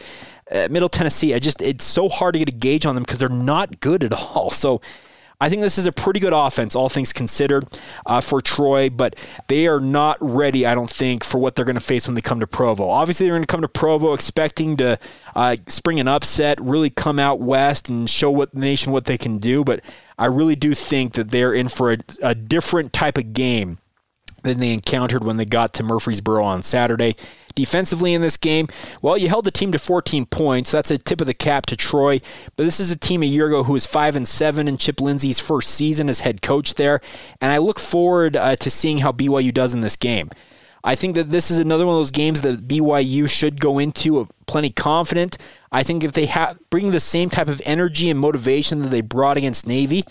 Uh, 0.50 0.68
Middle 0.70 0.88
Tennessee, 0.90 1.34
I 1.34 1.38
just 1.38 1.62
it's 1.62 1.84
so 1.84 2.08
hard 2.08 2.34
to 2.34 2.38
get 2.38 2.48
a 2.48 2.52
gauge 2.52 2.86
on 2.86 2.94
them 2.94 3.02
because 3.02 3.18
they're 3.18 3.28
not 3.28 3.80
good 3.80 4.04
at 4.04 4.12
all. 4.12 4.50
So 4.64 4.80
I 5.40 5.48
think 5.48 5.62
this 5.62 5.78
is 5.78 5.86
a 5.86 5.92
pretty 5.92 6.20
good 6.20 6.32
offense, 6.32 6.74
all 6.74 6.88
things 6.88 7.12
considered, 7.12 7.64
uh, 8.06 8.20
for 8.20 8.40
Troy, 8.40 8.88
but 8.88 9.16
they 9.48 9.66
are 9.66 9.80
not 9.80 10.16
ready, 10.20 10.66
I 10.66 10.74
don't 10.74 10.90
think, 10.90 11.24
for 11.24 11.38
what 11.38 11.54
they're 11.54 11.64
going 11.64 11.74
to 11.74 11.80
face 11.80 12.06
when 12.06 12.14
they 12.14 12.20
come 12.20 12.40
to 12.40 12.46
Provo. 12.46 12.88
Obviously, 12.88 13.26
they're 13.26 13.34
going 13.36 13.42
to 13.42 13.46
come 13.52 13.62
to 13.62 13.68
Provo 13.68 14.14
expecting 14.14 14.76
to 14.78 14.98
uh, 15.34 15.56
spring 15.66 16.00
an 16.00 16.08
upset, 16.08 16.60
really 16.60 16.90
come 16.90 17.18
out 17.18 17.40
west 17.40 17.88
and 17.88 18.08
show 18.08 18.30
what 18.30 18.52
the 18.52 18.60
nation 18.60 18.92
what 18.92 19.04
they 19.04 19.18
can 19.18 19.38
do, 19.38 19.64
but 19.64 19.80
I 20.18 20.26
really 20.26 20.56
do 20.56 20.74
think 20.74 21.14
that 21.14 21.30
they're 21.30 21.52
in 21.52 21.68
for 21.68 21.92
a, 21.92 21.98
a 22.22 22.34
different 22.34 22.92
type 22.92 23.18
of 23.18 23.32
game 23.32 23.78
than 24.44 24.60
they 24.60 24.72
encountered 24.72 25.24
when 25.24 25.36
they 25.36 25.44
got 25.44 25.74
to 25.74 25.82
Murfreesboro 25.82 26.44
on 26.44 26.62
Saturday. 26.62 27.16
Defensively 27.54 28.14
in 28.14 28.20
this 28.20 28.36
game, 28.36 28.68
well, 29.00 29.16
you 29.16 29.28
held 29.28 29.44
the 29.44 29.50
team 29.50 29.72
to 29.72 29.78
14 29.78 30.26
points. 30.26 30.70
So 30.70 30.78
that's 30.78 30.90
a 30.90 30.98
tip 30.98 31.20
of 31.20 31.26
the 31.26 31.34
cap 31.34 31.66
to 31.66 31.76
Troy. 31.76 32.20
But 32.56 32.64
this 32.64 32.80
is 32.80 32.90
a 32.90 32.96
team 32.96 33.22
a 33.22 33.26
year 33.26 33.46
ago 33.46 33.64
who 33.64 33.72
was 33.72 33.86
five 33.86 34.16
and 34.16 34.26
seven 34.26 34.68
in 34.68 34.76
Chip 34.76 35.00
Lindsey's 35.00 35.40
first 35.40 35.70
season 35.70 36.08
as 36.08 36.20
head 36.20 36.42
coach 36.42 36.74
there, 36.74 37.00
and 37.40 37.52
I 37.52 37.58
look 37.58 37.78
forward 37.78 38.36
uh, 38.36 38.56
to 38.56 38.70
seeing 38.70 38.98
how 38.98 39.12
BYU 39.12 39.52
does 39.52 39.72
in 39.72 39.80
this 39.80 39.96
game. 39.96 40.30
I 40.86 40.94
think 40.94 41.14
that 41.14 41.30
this 41.30 41.50
is 41.50 41.58
another 41.58 41.86
one 41.86 41.94
of 41.94 42.00
those 42.00 42.10
games 42.10 42.42
that 42.42 42.68
BYU 42.68 43.28
should 43.28 43.58
go 43.58 43.78
into 43.78 44.28
plenty 44.46 44.68
confident. 44.68 45.38
I 45.72 45.82
think 45.82 46.04
if 46.04 46.12
they 46.12 46.26
have 46.26 46.58
bring 46.68 46.90
the 46.90 47.00
same 47.00 47.30
type 47.30 47.48
of 47.48 47.62
energy 47.64 48.10
and 48.10 48.20
motivation 48.20 48.80
that 48.80 48.90
they 48.90 49.00
brought 49.00 49.38
against 49.38 49.66
Navy, 49.66 50.04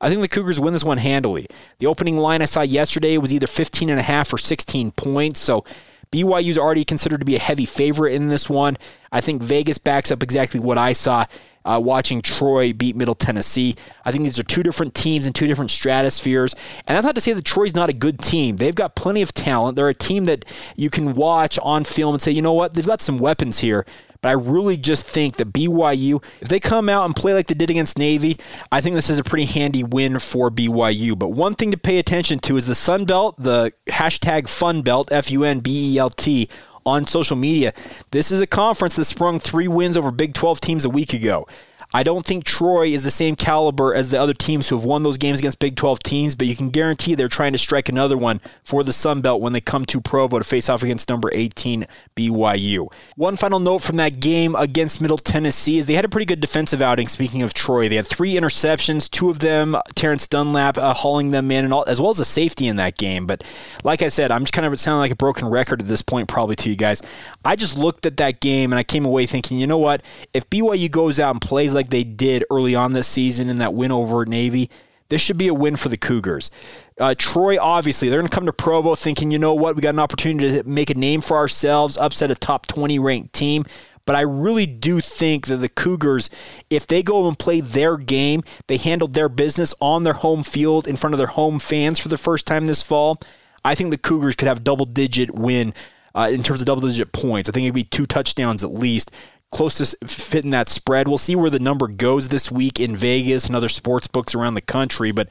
I 0.00 0.08
think 0.08 0.20
the 0.20 0.28
Cougars 0.28 0.58
win 0.58 0.72
this 0.72 0.84
one 0.84 0.98
handily. 0.98 1.46
The 1.78 1.86
opening 1.86 2.16
line 2.16 2.42
I 2.42 2.46
saw 2.46 2.62
yesterday 2.62 3.18
was 3.18 3.32
either 3.32 3.46
15 3.46 3.90
and 3.90 3.98
a 3.98 4.02
half 4.02 4.32
or 4.32 4.38
16 4.38 4.92
points, 4.92 5.40
so 5.40 5.64
BYU 6.10 6.48
is 6.48 6.58
already 6.58 6.84
considered 6.84 7.18
to 7.18 7.24
be 7.24 7.36
a 7.36 7.40
heavy 7.40 7.66
favorite 7.66 8.14
in 8.14 8.28
this 8.28 8.50
one. 8.50 8.76
I 9.12 9.20
think 9.20 9.42
Vegas 9.42 9.78
backs 9.78 10.10
up 10.10 10.22
exactly 10.22 10.58
what 10.58 10.78
I 10.78 10.92
saw 10.92 11.26
uh, 11.64 11.80
watching 11.82 12.22
Troy 12.22 12.72
beat 12.72 12.96
Middle 12.96 13.14
Tennessee. 13.14 13.76
I 14.04 14.10
think 14.10 14.24
these 14.24 14.38
are 14.38 14.44
two 14.44 14.62
different 14.62 14.94
teams 14.94 15.26
in 15.26 15.32
two 15.32 15.46
different 15.46 15.70
stratospheres. 15.70 16.54
And 16.88 16.96
that's 16.96 17.06
not 17.06 17.14
to 17.14 17.20
say 17.20 17.32
that 17.32 17.44
Troy's 17.44 17.74
not 17.74 17.88
a 17.88 17.92
good 17.92 18.18
team. 18.18 18.56
They've 18.56 18.74
got 18.74 18.96
plenty 18.96 19.22
of 19.22 19.34
talent. 19.34 19.76
They're 19.76 19.88
a 19.88 19.94
team 19.94 20.24
that 20.24 20.44
you 20.76 20.90
can 20.90 21.14
watch 21.14 21.58
on 21.60 21.84
film 21.84 22.14
and 22.14 22.22
say, 22.22 22.32
you 22.32 22.42
know 22.42 22.54
what, 22.54 22.74
they've 22.74 22.86
got 22.86 23.00
some 23.00 23.18
weapons 23.18 23.60
here. 23.60 23.84
But 24.22 24.30
I 24.30 24.32
really 24.32 24.76
just 24.76 25.06
think 25.06 25.36
that 25.36 25.52
BYU, 25.52 26.22
if 26.40 26.48
they 26.48 26.60
come 26.60 26.88
out 26.88 27.04
and 27.06 27.16
play 27.16 27.34
like 27.34 27.46
they 27.46 27.54
did 27.54 27.70
against 27.70 27.98
Navy, 27.98 28.38
I 28.70 28.80
think 28.80 28.94
this 28.94 29.10
is 29.10 29.18
a 29.18 29.24
pretty 29.24 29.46
handy 29.46 29.82
win 29.82 30.18
for 30.18 30.50
BYU. 30.50 31.18
But 31.18 31.28
one 31.28 31.54
thing 31.54 31.70
to 31.70 31.78
pay 31.78 31.98
attention 31.98 32.38
to 32.40 32.56
is 32.56 32.66
the 32.66 32.74
Sun 32.74 33.06
Belt, 33.06 33.36
the 33.38 33.72
hashtag 33.88 34.48
Fun 34.48 34.82
Belt, 34.82 35.10
F 35.10 35.30
U 35.30 35.44
N 35.44 35.60
B 35.60 35.94
E 35.94 35.98
L 35.98 36.10
T, 36.10 36.48
on 36.84 37.06
social 37.06 37.36
media. 37.36 37.72
This 38.10 38.30
is 38.30 38.40
a 38.40 38.46
conference 38.46 38.96
that 38.96 39.04
sprung 39.04 39.38
three 39.38 39.68
wins 39.68 39.96
over 39.96 40.10
Big 40.10 40.34
12 40.34 40.60
teams 40.60 40.84
a 40.84 40.90
week 40.90 41.12
ago. 41.12 41.46
I 41.92 42.04
don't 42.04 42.24
think 42.24 42.44
Troy 42.44 42.86
is 42.88 43.02
the 43.02 43.10
same 43.10 43.34
caliber 43.34 43.92
as 43.92 44.10
the 44.10 44.20
other 44.20 44.32
teams 44.32 44.68
who 44.68 44.76
have 44.76 44.84
won 44.84 45.02
those 45.02 45.18
games 45.18 45.40
against 45.40 45.58
Big 45.58 45.74
12 45.74 45.98
teams, 46.00 46.34
but 46.36 46.46
you 46.46 46.54
can 46.54 46.70
guarantee 46.70 47.16
they're 47.16 47.28
trying 47.28 47.52
to 47.52 47.58
strike 47.58 47.88
another 47.88 48.16
one 48.16 48.40
for 48.62 48.84
the 48.84 48.92
Sun 48.92 49.22
Belt 49.22 49.40
when 49.40 49.52
they 49.52 49.60
come 49.60 49.84
to 49.86 50.00
Provo 50.00 50.38
to 50.38 50.44
face 50.44 50.68
off 50.68 50.84
against 50.84 51.08
number 51.08 51.30
18 51.32 51.86
BYU. 52.14 52.92
One 53.16 53.34
final 53.36 53.58
note 53.58 53.80
from 53.80 53.96
that 53.96 54.20
game 54.20 54.54
against 54.54 55.00
Middle 55.00 55.18
Tennessee 55.18 55.78
is 55.78 55.86
they 55.86 55.94
had 55.94 56.04
a 56.04 56.08
pretty 56.08 56.26
good 56.26 56.40
defensive 56.40 56.80
outing. 56.80 57.08
Speaking 57.08 57.42
of 57.42 57.54
Troy, 57.54 57.88
they 57.88 57.96
had 57.96 58.06
three 58.06 58.34
interceptions, 58.34 59.10
two 59.10 59.28
of 59.28 59.40
them 59.40 59.76
Terrence 59.96 60.28
Dunlap 60.28 60.78
uh, 60.78 60.94
hauling 60.94 61.32
them 61.32 61.50
in, 61.50 61.64
and 61.64 61.74
all, 61.74 61.84
as 61.88 62.00
well 62.00 62.10
as 62.10 62.20
a 62.20 62.24
safety 62.24 62.68
in 62.68 62.76
that 62.76 62.98
game. 62.98 63.26
But 63.26 63.42
like 63.82 64.02
I 64.02 64.08
said, 64.08 64.30
I'm 64.30 64.42
just 64.42 64.52
kind 64.52 64.64
of 64.64 64.78
sounding 64.78 65.00
like 65.00 65.10
a 65.10 65.16
broken 65.16 65.48
record 65.48 65.82
at 65.82 65.88
this 65.88 66.02
point, 66.02 66.28
probably 66.28 66.54
to 66.56 66.70
you 66.70 66.76
guys. 66.76 67.02
I 67.44 67.56
just 67.56 67.76
looked 67.76 68.06
at 68.06 68.16
that 68.18 68.40
game 68.40 68.72
and 68.72 68.78
I 68.78 68.84
came 68.84 69.04
away 69.04 69.26
thinking, 69.26 69.58
you 69.58 69.66
know 69.66 69.78
what? 69.78 70.02
If 70.32 70.48
BYU 70.50 70.88
goes 70.88 71.18
out 71.18 71.32
and 71.32 71.40
plays 71.40 71.74
like 71.74 71.79
like 71.80 71.90
they 71.90 72.04
did 72.04 72.44
early 72.50 72.74
on 72.74 72.92
this 72.92 73.08
season 73.08 73.48
in 73.48 73.58
that 73.58 73.72
win 73.72 73.90
over 73.90 74.26
Navy, 74.26 74.68
this 75.08 75.22
should 75.22 75.38
be 75.38 75.48
a 75.48 75.54
win 75.54 75.76
for 75.76 75.88
the 75.88 75.96
Cougars. 75.96 76.50
Uh, 76.98 77.14
Troy, 77.16 77.58
obviously, 77.58 78.08
they're 78.08 78.20
going 78.20 78.28
to 78.28 78.34
come 78.34 78.44
to 78.46 78.52
Provo 78.52 78.94
thinking, 78.94 79.30
you 79.30 79.38
know 79.38 79.54
what, 79.54 79.74
we 79.74 79.82
got 79.82 79.94
an 79.94 79.98
opportunity 79.98 80.50
to 80.60 80.68
make 80.68 80.90
a 80.90 80.94
name 80.94 81.22
for 81.22 81.36
ourselves, 81.38 81.96
upset 81.96 82.30
a 82.30 82.34
top 82.34 82.66
20 82.66 82.98
ranked 82.98 83.32
team. 83.32 83.64
But 84.04 84.16
I 84.16 84.20
really 84.20 84.66
do 84.66 85.00
think 85.00 85.46
that 85.46 85.56
the 85.56 85.68
Cougars, 85.70 86.28
if 86.68 86.86
they 86.86 87.02
go 87.02 87.26
and 87.26 87.38
play 87.38 87.60
their 87.60 87.96
game, 87.96 88.42
they 88.66 88.76
handled 88.76 89.14
their 89.14 89.28
business 89.28 89.74
on 89.80 90.04
their 90.04 90.14
home 90.14 90.42
field 90.42 90.86
in 90.86 90.96
front 90.96 91.14
of 91.14 91.18
their 91.18 91.28
home 91.28 91.58
fans 91.58 91.98
for 91.98 92.08
the 92.08 92.18
first 92.18 92.46
time 92.46 92.66
this 92.66 92.82
fall. 92.82 93.18
I 93.64 93.74
think 93.74 93.90
the 93.90 93.98
Cougars 93.98 94.36
could 94.36 94.48
have 94.48 94.64
double 94.64 94.84
digit 94.84 95.34
win 95.34 95.74
uh, 96.14 96.28
in 96.30 96.42
terms 96.42 96.60
of 96.60 96.66
double 96.66 96.86
digit 96.86 97.12
points. 97.12 97.48
I 97.48 97.52
think 97.52 97.64
it'd 97.64 97.74
be 97.74 97.84
two 97.84 98.06
touchdowns 98.06 98.64
at 98.64 98.72
least 98.72 99.10
closest 99.52 99.96
fit 100.06 100.44
in 100.44 100.50
that 100.50 100.68
spread. 100.68 101.08
We'll 101.08 101.18
see 101.18 101.36
where 101.36 101.50
the 101.50 101.58
number 101.58 101.88
goes 101.88 102.28
this 102.28 102.50
week 102.50 102.78
in 102.78 102.96
Vegas 102.96 103.46
and 103.46 103.56
other 103.56 103.68
sports 103.68 104.06
books 104.06 104.34
around 104.34 104.54
the 104.54 104.60
country. 104.60 105.12
But 105.12 105.28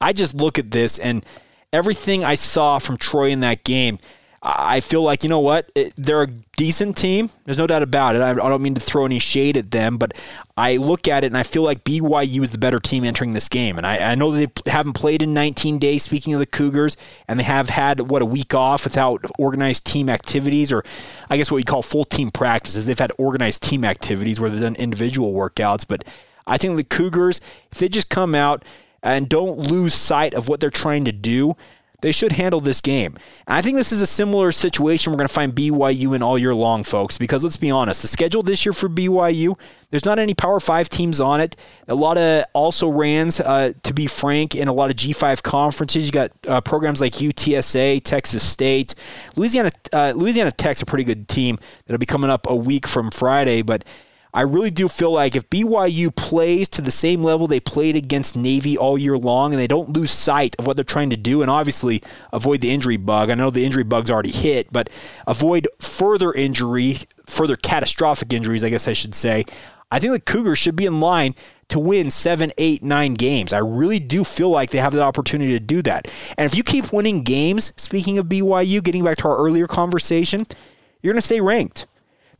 I 0.00 0.12
just 0.12 0.34
look 0.34 0.58
at 0.58 0.70
this 0.70 0.98
and 0.98 1.24
everything 1.72 2.24
I 2.24 2.34
saw 2.34 2.78
from 2.78 2.96
Troy 2.96 3.30
in 3.30 3.40
that 3.40 3.64
game 3.64 3.98
I 4.46 4.80
feel 4.80 5.02
like, 5.02 5.22
you 5.22 5.30
know 5.30 5.40
what? 5.40 5.70
they're 5.96 6.22
a 6.22 6.26
decent 6.26 6.98
team. 6.98 7.30
There's 7.44 7.56
no 7.56 7.66
doubt 7.66 7.82
about 7.82 8.14
it. 8.14 8.20
I, 8.20 8.34
don't 8.34 8.60
mean 8.60 8.74
to 8.74 8.80
throw 8.80 9.06
any 9.06 9.18
shade 9.18 9.56
at 9.56 9.70
them, 9.70 9.96
but 9.96 10.12
I 10.54 10.76
look 10.76 11.08
at 11.08 11.24
it 11.24 11.28
and 11.28 11.38
I 11.38 11.44
feel 11.44 11.62
like 11.62 11.82
BYU 11.82 12.42
is 12.42 12.50
the 12.50 12.58
better 12.58 12.78
team 12.78 13.04
entering 13.04 13.32
this 13.32 13.48
game. 13.48 13.78
And 13.78 13.86
I, 13.86 14.12
I 14.12 14.14
know 14.14 14.32
they 14.32 14.48
haven't 14.66 14.92
played 14.92 15.22
in 15.22 15.32
19 15.32 15.78
days, 15.78 16.02
speaking 16.02 16.34
of 16.34 16.40
the 16.40 16.46
Cougars, 16.46 16.98
and 17.26 17.40
they 17.40 17.44
have 17.44 17.70
had, 17.70 18.10
what, 18.10 18.20
a 18.20 18.26
week 18.26 18.54
off 18.54 18.84
without 18.84 19.24
organized 19.38 19.86
team 19.86 20.10
activities, 20.10 20.70
or 20.70 20.84
I 21.30 21.38
guess 21.38 21.50
what 21.50 21.56
we 21.56 21.64
call 21.64 21.80
full 21.80 22.04
team 22.04 22.30
practices. 22.30 22.84
They've 22.84 22.98
had 22.98 23.12
organized 23.16 23.62
team 23.62 23.82
activities 23.82 24.42
where 24.42 24.50
they've 24.50 24.60
done 24.60 24.76
individual 24.76 25.32
workouts. 25.32 25.86
But 25.88 26.04
I 26.46 26.58
think 26.58 26.76
the 26.76 26.84
Cougars, 26.84 27.40
if 27.72 27.78
they 27.78 27.88
just 27.88 28.10
come 28.10 28.34
out 28.34 28.62
and 29.02 29.26
don't 29.26 29.58
lose 29.58 29.94
sight 29.94 30.34
of 30.34 30.48
what 30.48 30.60
they're 30.60 30.68
trying 30.68 31.06
to 31.06 31.12
do, 31.12 31.56
they 32.04 32.12
should 32.12 32.32
handle 32.32 32.60
this 32.60 32.82
game. 32.82 33.16
And 33.46 33.56
I 33.56 33.62
think 33.62 33.78
this 33.78 33.90
is 33.90 34.02
a 34.02 34.06
similar 34.06 34.52
situation 34.52 35.10
we're 35.10 35.16
going 35.16 35.26
to 35.26 35.32
find 35.32 35.54
BYU 35.54 36.14
in 36.14 36.22
all 36.22 36.36
year 36.36 36.54
long, 36.54 36.84
folks, 36.84 37.16
because 37.16 37.42
let's 37.42 37.56
be 37.56 37.70
honest, 37.70 38.02
the 38.02 38.08
schedule 38.08 38.42
this 38.42 38.66
year 38.66 38.74
for 38.74 38.90
BYU, 38.90 39.58
there's 39.88 40.04
not 40.04 40.18
any 40.18 40.34
Power 40.34 40.60
5 40.60 40.90
teams 40.90 41.18
on 41.18 41.40
it. 41.40 41.56
A 41.88 41.94
lot 41.94 42.18
of 42.18 42.44
also 42.52 42.90
rans, 42.90 43.40
uh, 43.40 43.72
to 43.84 43.94
be 43.94 44.06
frank, 44.06 44.54
in 44.54 44.68
a 44.68 44.72
lot 44.74 44.90
of 44.90 44.96
G5 44.96 45.42
conferences. 45.42 46.04
You 46.04 46.12
got 46.12 46.30
uh, 46.46 46.60
programs 46.60 47.00
like 47.00 47.14
UTSA, 47.14 48.02
Texas 48.04 48.42
State. 48.42 48.94
Louisiana, 49.34 49.70
uh, 49.90 50.12
Louisiana 50.14 50.52
Tech's 50.52 50.82
a 50.82 50.86
pretty 50.86 51.04
good 51.04 51.26
team 51.26 51.58
that'll 51.86 51.96
be 51.96 52.04
coming 52.04 52.28
up 52.28 52.46
a 52.50 52.54
week 52.54 52.86
from 52.86 53.10
Friday, 53.10 53.62
but 53.62 53.82
I 54.34 54.42
really 54.42 54.72
do 54.72 54.88
feel 54.88 55.12
like 55.12 55.36
if 55.36 55.48
BYU 55.48 56.14
plays 56.14 56.68
to 56.70 56.82
the 56.82 56.90
same 56.90 57.22
level 57.22 57.46
they 57.46 57.60
played 57.60 57.94
against 57.94 58.36
Navy 58.36 58.76
all 58.76 58.98
year 58.98 59.16
long 59.16 59.52
and 59.52 59.60
they 59.60 59.68
don't 59.68 59.96
lose 59.96 60.10
sight 60.10 60.56
of 60.58 60.66
what 60.66 60.76
they're 60.76 60.84
trying 60.84 61.10
to 61.10 61.16
do 61.16 61.40
and 61.40 61.48
obviously 61.48 62.02
avoid 62.32 62.60
the 62.60 62.72
injury 62.72 62.96
bug. 62.96 63.30
I 63.30 63.34
know 63.34 63.50
the 63.50 63.64
injury 63.64 63.84
bug's 63.84 64.10
already 64.10 64.32
hit, 64.32 64.72
but 64.72 64.90
avoid 65.28 65.68
further 65.78 66.32
injury, 66.32 66.98
further 67.26 67.56
catastrophic 67.56 68.32
injuries, 68.32 68.64
I 68.64 68.70
guess 68.70 68.88
I 68.88 68.92
should 68.92 69.14
say. 69.14 69.44
I 69.92 70.00
think 70.00 70.12
the 70.12 70.18
Cougars 70.18 70.58
should 70.58 70.74
be 70.74 70.86
in 70.86 70.98
line 70.98 71.36
to 71.68 71.78
win 71.78 72.10
seven, 72.10 72.52
eight, 72.58 72.82
nine 72.82 73.14
games. 73.14 73.52
I 73.52 73.58
really 73.58 74.00
do 74.00 74.24
feel 74.24 74.50
like 74.50 74.70
they 74.70 74.78
have 74.78 74.92
the 74.92 75.00
opportunity 75.00 75.52
to 75.52 75.60
do 75.60 75.80
that. 75.82 76.08
And 76.36 76.44
if 76.44 76.56
you 76.56 76.64
keep 76.64 76.92
winning 76.92 77.22
games, 77.22 77.72
speaking 77.76 78.18
of 78.18 78.26
BYU, 78.26 78.82
getting 78.82 79.04
back 79.04 79.18
to 79.18 79.28
our 79.28 79.36
earlier 79.38 79.68
conversation, 79.68 80.44
you're 81.02 81.12
going 81.12 81.20
to 81.20 81.26
stay 81.26 81.40
ranked. 81.40 81.86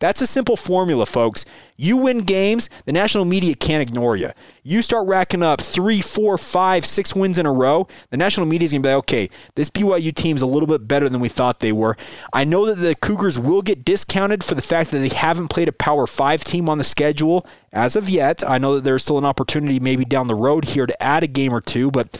That's 0.04 0.20
a 0.20 0.26
simple 0.26 0.54
formula, 0.54 1.06
folks. 1.06 1.46
You 1.78 1.96
win 1.96 2.24
games, 2.24 2.68
the 2.84 2.92
national 2.92 3.24
media 3.24 3.54
can't 3.54 3.80
ignore 3.80 4.16
you. 4.16 4.32
You 4.62 4.82
start 4.82 5.08
racking 5.08 5.42
up 5.42 5.62
three, 5.62 6.02
four, 6.02 6.36
five, 6.36 6.84
six 6.84 7.16
wins 7.16 7.38
in 7.38 7.46
a 7.46 7.52
row, 7.52 7.88
the 8.10 8.18
national 8.18 8.44
media 8.44 8.66
is 8.66 8.72
going 8.72 8.82
to 8.82 8.86
be 8.86 8.92
like, 8.92 8.98
okay, 8.98 9.30
this 9.54 9.70
BYU 9.70 10.14
team's 10.14 10.42
a 10.42 10.46
little 10.46 10.66
bit 10.66 10.86
better 10.86 11.08
than 11.08 11.22
we 11.22 11.30
thought 11.30 11.60
they 11.60 11.72
were. 11.72 11.96
I 12.34 12.44
know 12.44 12.66
that 12.66 12.74
the 12.74 12.94
Cougars 12.94 13.38
will 13.38 13.62
get 13.62 13.82
discounted 13.82 14.44
for 14.44 14.54
the 14.54 14.60
fact 14.60 14.90
that 14.90 14.98
they 14.98 15.08
haven't 15.08 15.48
played 15.48 15.68
a 15.68 15.72
Power 15.72 16.06
5 16.06 16.44
team 16.44 16.68
on 16.68 16.76
the 16.76 16.84
schedule 16.84 17.46
as 17.72 17.96
of 17.96 18.10
yet. 18.10 18.46
I 18.46 18.58
know 18.58 18.74
that 18.74 18.84
there's 18.84 19.04
still 19.04 19.16
an 19.16 19.24
opportunity 19.24 19.80
maybe 19.80 20.04
down 20.04 20.26
the 20.26 20.34
road 20.34 20.66
here 20.66 20.84
to 20.84 21.02
add 21.02 21.22
a 21.22 21.28
game 21.28 21.54
or 21.54 21.62
two, 21.62 21.90
but 21.90 22.18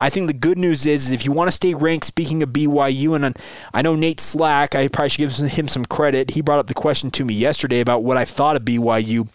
I 0.00 0.08
think 0.08 0.26
the 0.26 0.32
good 0.32 0.56
news 0.56 0.86
is, 0.86 1.06
is 1.06 1.12
if 1.12 1.24
you 1.24 1.32
want 1.32 1.48
to 1.48 1.52
stay 1.52 1.74
ranked, 1.74 2.06
speaking 2.06 2.42
of 2.42 2.50
BYU, 2.50 3.14
and 3.14 3.36
I 3.74 3.82
know 3.82 3.94
Nate 3.94 4.20
Slack, 4.20 4.74
I 4.74 4.88
probably 4.88 5.10
should 5.10 5.18
give 5.18 5.36
him 5.36 5.68
some 5.68 5.84
credit. 5.84 6.30
He 6.30 6.40
brought 6.40 6.58
up 6.58 6.68
the 6.68 6.74
question 6.74 7.10
to 7.12 7.24
me 7.24 7.34
yesterday 7.34 7.80
about 7.80 8.02
what 8.02 8.16
I 8.16 8.24
thought 8.24 8.56
of 8.56 8.62
BYU 8.62 9.28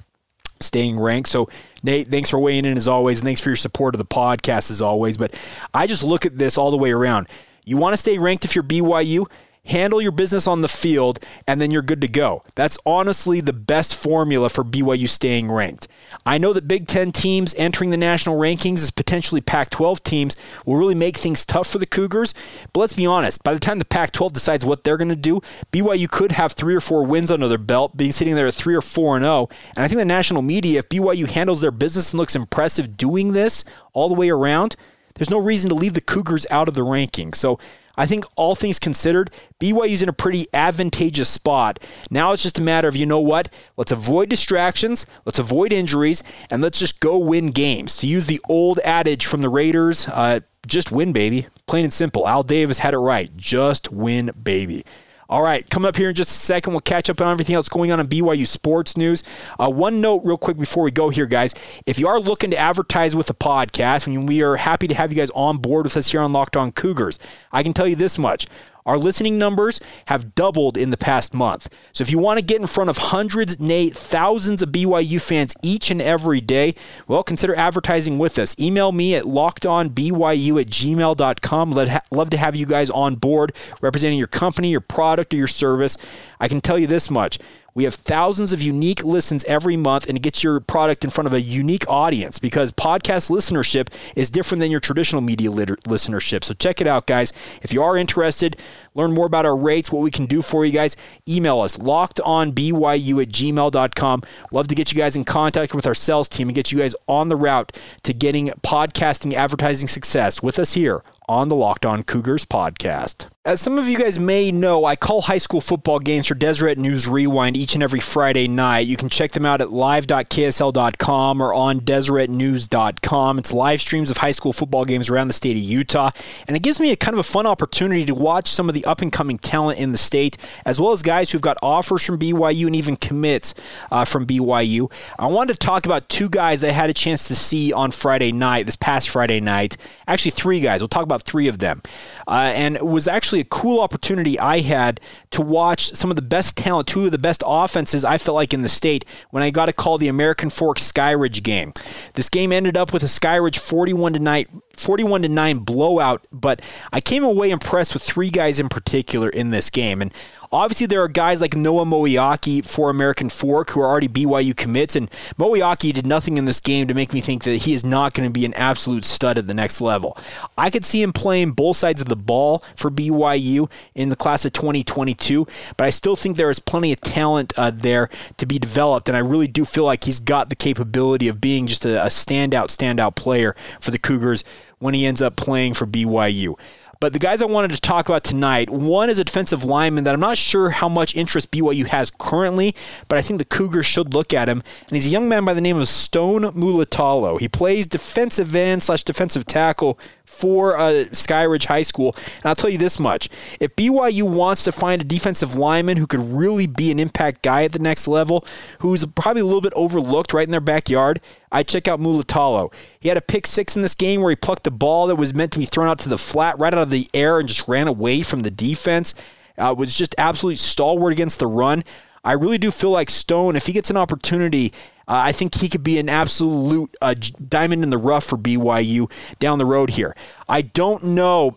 staying 0.60 1.00
ranked. 1.00 1.30
So, 1.30 1.48
Nate, 1.84 2.08
thanks 2.08 2.30
for 2.30 2.40
weighing 2.40 2.66
in 2.66 2.78
as 2.78 2.88
always, 2.88 3.20
and 3.20 3.26
thanks 3.26 3.42
for 3.42 3.50
your 3.50 3.56
support 3.56 3.94
of 3.94 4.00
the 4.00 4.06
podcast 4.06 4.72
as 4.72 4.82
always. 4.82 5.18
But 5.18 5.34
I 5.74 5.86
just 5.86 6.04
look 6.04 6.26
at 6.26 6.38
this 6.38 6.58
all 6.58 6.72
the 6.72 6.78
way 6.78 6.92
around. 6.92 7.28
You 7.66 7.78
want 7.78 7.94
to 7.94 7.98
stay 7.98 8.18
ranked 8.18 8.46
if 8.46 8.56
you're 8.56 8.64
BYU? 8.64 9.28
Handle 9.66 10.02
your 10.02 10.12
business 10.12 10.48
on 10.48 10.62
the 10.62 10.68
field, 10.68 11.20
and 11.48 11.60
then 11.60 11.72
you're 11.72 11.82
good 11.82 12.02
to 12.02 12.08
go. 12.08 12.44
That's 12.56 12.78
honestly 12.86 13.42
the 13.42 13.54
best 13.54 13.96
formula 13.96 14.50
for 14.50 14.64
BYU 14.64 15.10
staying 15.10 15.52
ranked. 15.52 15.88
I 16.26 16.38
know 16.38 16.54
that 16.54 16.68
Big 16.68 16.88
Ten 16.88 17.12
teams 17.12 17.54
entering 17.58 17.90
the 17.90 17.98
national 17.98 18.38
rankings 18.38 18.80
as 18.80 18.92
potentially 18.92 19.42
Pac 19.42 19.70
12 19.70 20.04
teams 20.04 20.36
will 20.66 20.76
really 20.76 20.96
make 20.96 21.18
things 21.18 21.46
tough 21.46 21.68
for 21.68 21.78
the 21.78 21.86
Cougars, 21.86 22.34
but 22.74 22.80
let's 22.80 22.94
be 22.94 23.06
honest, 23.06 23.44
by 23.44 23.54
the 23.54 23.60
time 23.60 23.80
the 23.80 23.86
Pac 23.86 24.12
12 24.12 24.34
decides 24.34 24.66
what 24.66 24.84
they're 24.84 24.98
going 24.98 25.10
to 25.10 25.16
do, 25.16 25.42
BYU 25.72 26.10
could 26.10 26.34
have 26.34 26.54
three 26.54 26.76
or 26.76 26.82
four 26.82 27.04
wins 27.04 27.32
under 27.32 27.48
their 27.48 27.58
belt, 27.58 27.98
being 27.98 28.12
sitting 28.12 28.36
there 28.36 28.48
at 28.48 28.54
3 28.54 28.76
or 28.76 28.82
4 28.82 29.18
and 29.18 29.26
0. 29.26 29.50
And 29.76 29.84
I 29.84 29.88
think 29.88 30.00
the 30.00 30.06
national 30.06 30.42
media, 30.42 30.80
if 30.80 30.90
BYU 30.90 31.28
handles 31.28 31.62
their 31.62 31.72
business 31.72 32.12
and 32.12 32.20
looks 32.20 32.36
impressive 32.36 32.98
doing 32.98 33.34
this 33.34 33.64
all 33.94 34.08
the 34.10 34.16
way 34.16 34.30
around, 34.30 34.76
there's 35.16 35.30
no 35.30 35.40
reason 35.40 35.70
to 35.70 35.76
leave 35.76 35.94
the 35.94 36.02
Cougars 36.02 36.46
out 36.52 36.68
of 36.68 36.74
the 36.74 36.82
rankings. 36.82 37.36
So 37.36 37.58
I 37.98 38.06
think 38.06 38.26
all 38.36 38.56
things 38.56 38.80
considered, 38.80 39.32
BYU's 39.60 40.02
in 40.02 40.10
a 40.10 40.14
pretty 40.14 40.48
advantageous 40.54 41.30
spot. 41.30 41.80
Now 42.10 42.32
it's 42.32 42.44
just 42.44 42.60
a 42.60 42.64
matter 42.64 42.88
of, 42.88 42.96
you 42.96 43.06
know 43.06 43.20
what? 43.20 43.48
Let's 43.78 43.92
avoid 43.92 44.30
distractions, 44.30 45.06
let's 45.26 45.40
avoid 45.40 45.74
injuries, 45.74 46.24
and 46.50 46.62
let's 46.62 46.80
just 46.80 47.00
go 47.00 47.18
win 47.18 47.52
games. 47.52 47.98
To 47.98 48.08
use 48.08 48.26
the 48.26 48.42
old 48.50 48.80
adage 48.84 49.26
from 49.26 49.42
the 49.42 49.50
Raiders, 49.50 50.08
uh, 50.08 50.42
just 50.68 50.92
win, 50.92 51.14
baby. 51.14 51.48
Plain 51.68 51.86
and 51.86 51.94
simple. 51.94 52.28
Al 52.28 52.44
Davis 52.44 52.80
had 52.80 52.94
it 52.94 53.00
right. 53.00 53.36
Just 53.38 53.92
win, 53.92 54.32
baby. 54.42 54.84
All 55.28 55.42
right, 55.42 55.68
coming 55.70 55.90
up 55.90 55.96
here 55.96 56.10
in 56.10 56.16
just 56.16 56.30
a 56.30 56.34
second, 56.34 56.74
we'll 56.74 56.82
catch 56.82 57.10
up 57.10 57.20
on 57.20 57.32
everything 57.32 57.56
else 57.56 57.68
going 57.68 57.92
on 57.92 58.00
in 58.00 58.08
BYU 58.08 58.46
sports 58.46 58.96
news. 58.96 59.24
Uh, 59.60 59.72
one 59.72 60.00
note, 60.00 60.22
real 60.24 60.38
quick, 60.38 60.58
before 60.58 60.84
we 60.84 60.92
go 60.92 61.10
here, 61.10 61.26
guys. 61.26 61.56
If 61.88 61.98
you 61.98 62.08
are 62.08 62.20
looking 62.20 62.52
to 62.52 62.58
advertise 62.58 63.16
with 63.16 63.26
the 63.26 63.34
podcast, 63.34 64.06
and 64.06 64.28
we 64.28 64.44
are 64.44 64.56
happy 64.56 64.88
to 64.88 64.94
have 64.94 65.12
you 65.12 65.18
guys 65.18 65.32
on 65.32 65.58
board 65.58 65.86
with 65.86 65.98
us 65.98 66.12
here 66.12 66.22
on 66.22 66.32
Locked 66.32 66.56
On 66.56 66.72
Cougars, 66.72 67.18
I 67.52 67.64
can 67.64 67.74
tell 67.74 67.88
you 67.88 67.96
this 67.96 68.20
much. 68.20 68.46
Our 68.86 69.00
listening 69.00 69.40
numbers 69.40 69.80
have 70.06 70.36
doubled 70.36 70.78
in 70.78 70.92
the 70.92 70.98
past 70.98 71.34
month. 71.34 71.74
So 71.92 72.04
if 72.04 72.12
you 72.12 72.20
want 72.20 72.40
to 72.40 72.46
get 72.46 72.62
in 72.62 72.68
front 72.68 72.92
of 72.92 72.98
hundreds, 72.98 73.60
nay, 73.60 73.90
thousands 73.90 74.62
of 74.62 74.70
BYU 74.70 75.20
fans 75.20 75.56
each 75.64 75.90
and 75.90 76.00
every 76.00 76.40
day, 76.40 76.76
well, 77.08 77.24
consider 77.24 77.56
advertising 77.56 78.20
with 78.20 78.38
us. 78.38 78.58
Email 78.60 78.92
me 78.92 79.16
at 79.16 79.24
lockedonbyu 79.24 80.62
at 80.62 80.68
gmail.com. 80.68 81.72
Love 82.12 82.30
to 82.30 82.38
have 82.38 82.56
you 82.56 82.68
guys 82.68 82.92
on 82.92 83.16
board 83.16 83.54
representing 83.82 84.20
your 84.20 84.28
company, 84.28 84.70
your 84.70 84.82
product, 84.82 85.34
or 85.34 85.38
your 85.38 85.48
service. 85.48 85.98
I 86.40 86.48
can 86.48 86.62
tell 86.62 86.78
you 86.78 86.86
this 86.86 87.10
much. 87.10 87.40
We 87.76 87.84
have 87.84 87.94
thousands 87.94 88.54
of 88.54 88.62
unique 88.62 89.04
listens 89.04 89.44
every 89.44 89.76
month, 89.76 90.08
and 90.08 90.18
it 90.18 90.22
gets 90.22 90.44
your 90.44 90.62
product 90.62 91.04
in 91.04 91.10
front 91.10 91.28
of 91.28 91.34
a 91.34 91.42
unique 91.42 91.88
audience 91.90 92.40
because 92.40 92.72
podcast 92.72 93.30
listenership 93.30 93.90
is 94.16 94.32
different 94.32 94.62
than 94.62 94.72
your 94.72 94.80
traditional 94.80 95.22
media 95.22 95.50
listenership. 95.50 96.46
So 96.46 96.54
check 96.54 96.80
it 96.80 96.88
out, 96.88 97.06
guys. 97.06 97.34
If 97.62 97.74
you 97.74 97.84
are 97.84 97.98
interested, 97.98 98.56
learn 98.96 99.14
more 99.14 99.28
about 99.28 99.46
our 99.46 99.56
rates, 99.56 99.92
what 99.92 100.02
we 100.02 100.10
can 100.10 100.26
do 100.26 100.42
for 100.42 100.66
you 100.66 100.72
guys, 100.72 100.98
email 101.30 101.60
us 101.60 101.78
lockedonbyu 101.78 103.22
at 103.22 103.30
gmail.com. 103.30 104.24
Love 104.52 104.68
to 104.68 104.76
get 104.76 104.92
you 104.92 104.98
guys 104.98 105.16
in 105.16 105.24
contact 105.24 105.76
with 105.76 105.86
our 105.86 105.94
sales 105.94 106.28
team 106.28 106.48
and 106.48 106.56
get 106.56 106.72
you 106.72 106.80
guys 106.80 106.96
on 107.08 107.30
the 107.30 107.36
route 107.36 107.80
to 108.04 108.14
getting 108.14 108.48
podcasting 108.64 109.34
advertising 109.34 109.88
success 109.88 110.42
with 110.42 110.58
us 110.58 110.74
here 110.74 111.04
on 111.28 111.50
the 111.50 111.56
Locked 111.56 111.86
On 111.86 112.04
Cougars 112.04 112.46
podcast. 112.46 113.26
As 113.46 113.62
some 113.62 113.78
of 113.78 113.88
you 113.88 113.98
guys 113.98 114.18
may 114.20 114.52
know, 114.52 114.86
I 114.86 114.96
call 114.96 115.22
high 115.22 115.38
school 115.38 115.62
football 115.62 116.00
games 116.00 116.28
for 116.28 116.36
Deseret 116.36 116.78
News 116.78 117.08
Rewind 117.08 117.56
each 117.56 117.76
and 117.76 117.84
every 117.84 118.00
Friday 118.00 118.48
night. 118.48 118.88
You 118.88 118.98
can 118.98 119.10
check 119.10 119.32
them 119.32 119.46
out 119.46 119.62
at 119.62 119.72
live.ksl.com 119.72 121.42
or 121.42 121.54
on 121.54 121.80
deseretnews.com. 121.80 123.40
It's 123.40 123.54
live 123.54 123.82
streams 123.82 124.10
of 124.10 124.18
high 124.18 124.32
school 124.32 124.54
football 124.54 124.86
games 124.86 125.10
around 125.10 125.28
the 125.28 125.34
state 125.34 125.58
of 125.58 125.64
Utah, 125.64 126.12
and 126.48 126.58
it 126.58 126.64
gives 126.64 126.80
me 126.80 126.92
a 126.92 126.96
kind 126.96 127.14
of 127.14 127.20
a 127.20 127.24
fun 127.24 127.46
opportunity 127.46 128.06
to 128.06 128.16
watch 128.16 128.48
some 128.48 128.68
of 128.68 128.76
the 128.76 128.85
up 128.86 129.02
and 129.02 129.12
coming 129.12 129.38
talent 129.38 129.80
in 129.80 129.92
the 129.92 129.98
state, 129.98 130.38
as 130.66 130.80
well 130.80 130.92
as 130.92 131.02
guys 131.02 131.32
who've 131.32 131.42
got 131.42 131.58
offers 131.62 132.04
from 132.04 132.20
BYU 132.20 132.68
and 132.68 132.76
even 132.76 132.96
commits 132.96 133.54
uh, 133.92 134.06
from 134.06 134.26
BYU. 134.26 134.92
I 135.20 135.28
wanted 135.28 135.54
to 135.54 135.60
talk 135.60 135.86
about 135.86 136.10
two 136.10 136.30
guys 136.30 136.64
I 136.64 136.70
had 136.70 136.90
a 136.90 136.94
chance 136.94 137.28
to 137.28 137.36
see 137.36 137.74
on 137.74 137.92
Friday 137.92 138.32
night, 138.32 138.66
this 138.66 138.76
past 138.76 139.10
Friday 139.10 139.40
night. 139.40 139.78
Actually, 140.08 140.32
three 140.32 140.60
guys. 140.60 140.82
We'll 140.82 140.88
talk 140.88 141.04
about 141.04 141.24
three 141.24 141.48
of 141.48 141.60
them. 141.60 141.82
Uh, 142.28 142.52
and 142.56 142.76
it 142.76 142.86
was 142.86 143.08
actually 143.08 143.42
a 143.42 143.46
cool 143.46 143.80
opportunity 143.82 144.40
I 144.40 144.60
had 144.60 145.00
to 145.32 145.42
watch 145.42 145.92
some 145.92 146.10
of 146.10 146.16
the 146.16 146.22
best 146.22 146.58
talent, 146.58 146.88
two 146.88 147.06
of 147.06 147.12
the 147.12 147.18
best 147.18 147.44
offenses 147.46 148.06
I 148.06 148.18
felt 148.18 148.36
like 148.36 148.54
in 148.54 148.62
the 148.62 148.70
state 148.70 149.06
when 149.32 149.44
I 149.44 149.50
got 149.50 149.66
to 149.68 149.74
call 149.74 149.98
the 149.98 150.08
American 150.08 150.50
Fork 150.50 150.78
Skyridge 150.78 151.44
game. 151.44 151.74
This 152.14 152.30
game 152.30 152.52
ended 152.52 152.78
up 152.78 152.94
with 152.94 153.04
a 153.04 153.08
Skyridge 153.08 153.58
41 153.60 154.14
to 154.14 154.20
9 154.20 154.62
41 154.78 155.24
to 155.24 155.30
9 155.30 155.58
blowout, 155.60 156.28
but 156.32 156.62
I 156.92 157.02
came 157.02 157.24
away 157.24 157.52
impressed 157.52 157.94
with 157.94 158.04
three 158.04 158.30
guys 158.30 158.60
in 158.60 158.70
particular 158.70 159.30
in 159.30 159.50
this 159.50 159.70
game. 159.70 160.02
And 160.02 160.14
Obviously, 160.56 160.88
there 160.88 161.04
are 161.04 161.10
guys 161.10 161.42
like 161.42 161.54
Noah 161.54 161.84
Moeaki 161.84 162.66
for 162.66 162.90
American 162.90 163.28
Fork 163.28 163.72
who 163.72 163.82
are 163.82 163.90
already 163.90 164.08
BYU 164.08 164.56
commits, 164.56 164.96
and 164.96 165.12
Moeaki 165.38 165.92
did 165.92 166.08
nothing 166.08 166.38
in 166.38 166.46
this 166.46 166.62
game 166.62 166.88
to 166.88 166.94
make 166.94 167.12
me 167.12 167.20
think 167.20 167.44
that 167.44 167.64
he 167.64 167.74
is 167.74 167.84
not 167.84 168.14
going 168.14 168.30
to 168.30 168.32
be 168.32 168.46
an 168.46 168.54
absolute 168.54 169.04
stud 169.04 169.38
at 169.38 169.48
the 169.48 169.54
next 169.54 169.82
level. 169.82 170.18
I 170.58 170.70
could 170.70 170.86
see 170.86 171.02
him 171.02 171.12
playing 171.12 171.52
both 171.52 171.76
sides 171.76 172.02
of 172.02 172.08
the 172.08 172.16
ball 172.16 172.64
for 172.74 172.90
BYU 172.90 173.70
in 173.96 174.08
the 174.08 174.16
class 174.16 174.46
of 174.46 174.54
2022, 174.54 175.46
but 175.76 175.88
I 175.88 175.90
still 175.90 176.16
think 176.16 176.38
there 176.38 176.50
is 176.50 176.60
plenty 176.60 176.94
of 176.94 177.02
talent 177.02 177.52
uh, 177.58 177.70
there 177.70 178.10
to 178.38 178.46
be 178.46 178.58
developed, 178.58 179.10
and 179.10 179.18
I 179.18 179.22
really 179.22 179.50
do 179.50 179.66
feel 179.66 179.84
like 179.84 180.06
he's 180.06 180.22
got 180.22 180.48
the 180.48 180.56
capability 180.56 181.28
of 181.28 181.42
being 181.42 181.68
just 181.68 181.84
a, 181.84 182.02
a 182.02 182.08
standout, 182.08 182.68
standout 182.68 183.16
player 183.16 183.58
for 183.82 183.92
the 183.92 184.00
Cougars 184.00 184.46
when 184.80 184.94
he 184.94 185.06
ends 185.06 185.22
up 185.22 185.36
playing 185.36 185.74
for 185.74 185.86
BYU. 185.86 186.58
But 187.00 187.14
the 187.14 187.20
guys 187.20 187.42
I 187.42 187.46
wanted 187.46 187.72
to 187.72 187.82
talk 187.82 188.08
about 188.08 188.24
tonight, 188.24 188.70
one 188.70 189.10
is 189.10 189.20
a 189.20 189.24
defensive 189.24 189.64
lineman 189.64 190.04
that 190.06 190.14
I'm 190.14 190.20
not 190.20 190.38
sure 190.38 190.70
how 190.70 190.90
much 190.90 191.16
interest 191.16 191.52
BYU 191.52 191.88
has 191.88 192.12
currently, 192.12 192.76
but 193.08 193.18
I 193.18 193.22
think 193.22 193.38
the 193.38 193.46
Cougars 193.46 193.86
should 193.86 194.14
look 194.14 194.34
at 194.34 194.48
him. 194.50 194.64
And 194.88 194.92
he's 194.92 195.08
a 195.08 195.10
young 195.10 195.28
man 195.28 195.46
by 195.46 195.54
the 195.54 195.62
name 195.62 195.78
of 195.78 195.88
Stone 195.88 196.44
Mulatalo. 196.54 197.40
He 197.40 197.48
plays 197.48 197.88
defensive 197.88 198.56
end 198.56 198.84
slash 198.84 199.04
defensive 199.04 199.46
tackle 199.46 200.00
for 200.26 200.78
uh, 200.78 201.06
Skyridge 201.12 201.66
High 201.66 201.84
School. 201.84 202.16
And 202.38 202.46
I'll 202.46 202.56
tell 202.56 202.70
you 202.70 202.78
this 202.78 203.00
much 203.00 203.30
if 203.60 203.76
BYU 203.76 204.24
wants 204.24 204.64
to 204.66 204.72
find 204.72 205.02
a 205.02 205.06
defensive 205.06 205.56
lineman 205.56 205.98
who 205.98 206.08
could 206.08 206.20
really 206.20 206.68
be 206.68 206.92
an 206.92 207.00
impact 207.00 207.42
guy 207.42 207.64
at 207.64 207.72
the 207.72 207.80
next 207.80 208.08
level, 208.08 208.46
who's 208.80 209.06
probably 209.06 209.42
a 209.42 209.46
little 209.46 209.62
bit 209.62 209.74
overlooked 209.76 210.34
right 210.34 210.48
in 210.48 210.52
their 210.52 210.60
backyard, 210.60 211.22
I 211.52 211.64
check 211.64 211.88
out 211.88 212.00
Mulatalo. 212.00 212.74
He 213.00 213.08
had 213.08 213.18
a 213.18 213.22
pick 213.22 213.48
six 213.48 213.76
in 213.76 213.82
this 213.82 213.96
game 213.96 214.22
where 214.22 214.32
he 214.32 214.36
plucked 214.36 214.68
a 214.68 214.72
ball 214.72 215.08
that 215.08 215.16
was 215.16 215.34
meant 215.34 215.54
to 215.54 215.60
be 215.60 215.66
thrown 215.66 215.88
out 215.88 216.00
to 216.00 216.10
the 216.10 216.18
flat 216.18 216.60
right 216.60 216.74
out 216.74 216.80
of 216.80 216.90
the 216.90 217.08
air 217.14 217.40
and 217.40 217.48
just 217.48 217.68
ran 217.68 217.88
away 217.88 218.22
from 218.22 218.42
the 218.42 218.52
defense. 218.52 219.14
Uh, 219.58 219.74
was 219.78 219.94
just 219.94 220.14
absolutely 220.18 220.58
stalwart 220.58 221.14
against 221.14 221.40
the 221.40 221.48
run. 221.48 221.82
I 222.26 222.34
really 222.34 222.58
do 222.58 222.72
feel 222.72 222.92
like 222.92 223.10
Stone, 223.10 223.56
if 223.56 223.68
he 223.68 223.72
gets 223.72 223.90
an 223.90 223.98
opportunity, 223.98 224.74
uh, 225.08 225.22
I 225.26 225.32
think 225.32 225.56
he 225.56 225.70
could 225.70 225.84
be 225.84 226.00
an 226.00 226.10
absolute 226.10 226.94
uh, 227.02 227.16
diamond 227.48 227.84
in 227.84 227.92
the 227.92 227.98
rough 227.98 228.26
for 228.26 228.38
BYU 228.38 229.10
down 229.40 229.60
the 229.60 229.66
road 229.66 229.92
here. 229.92 230.16
I 230.50 230.64
don't 230.64 231.04
know 231.04 231.56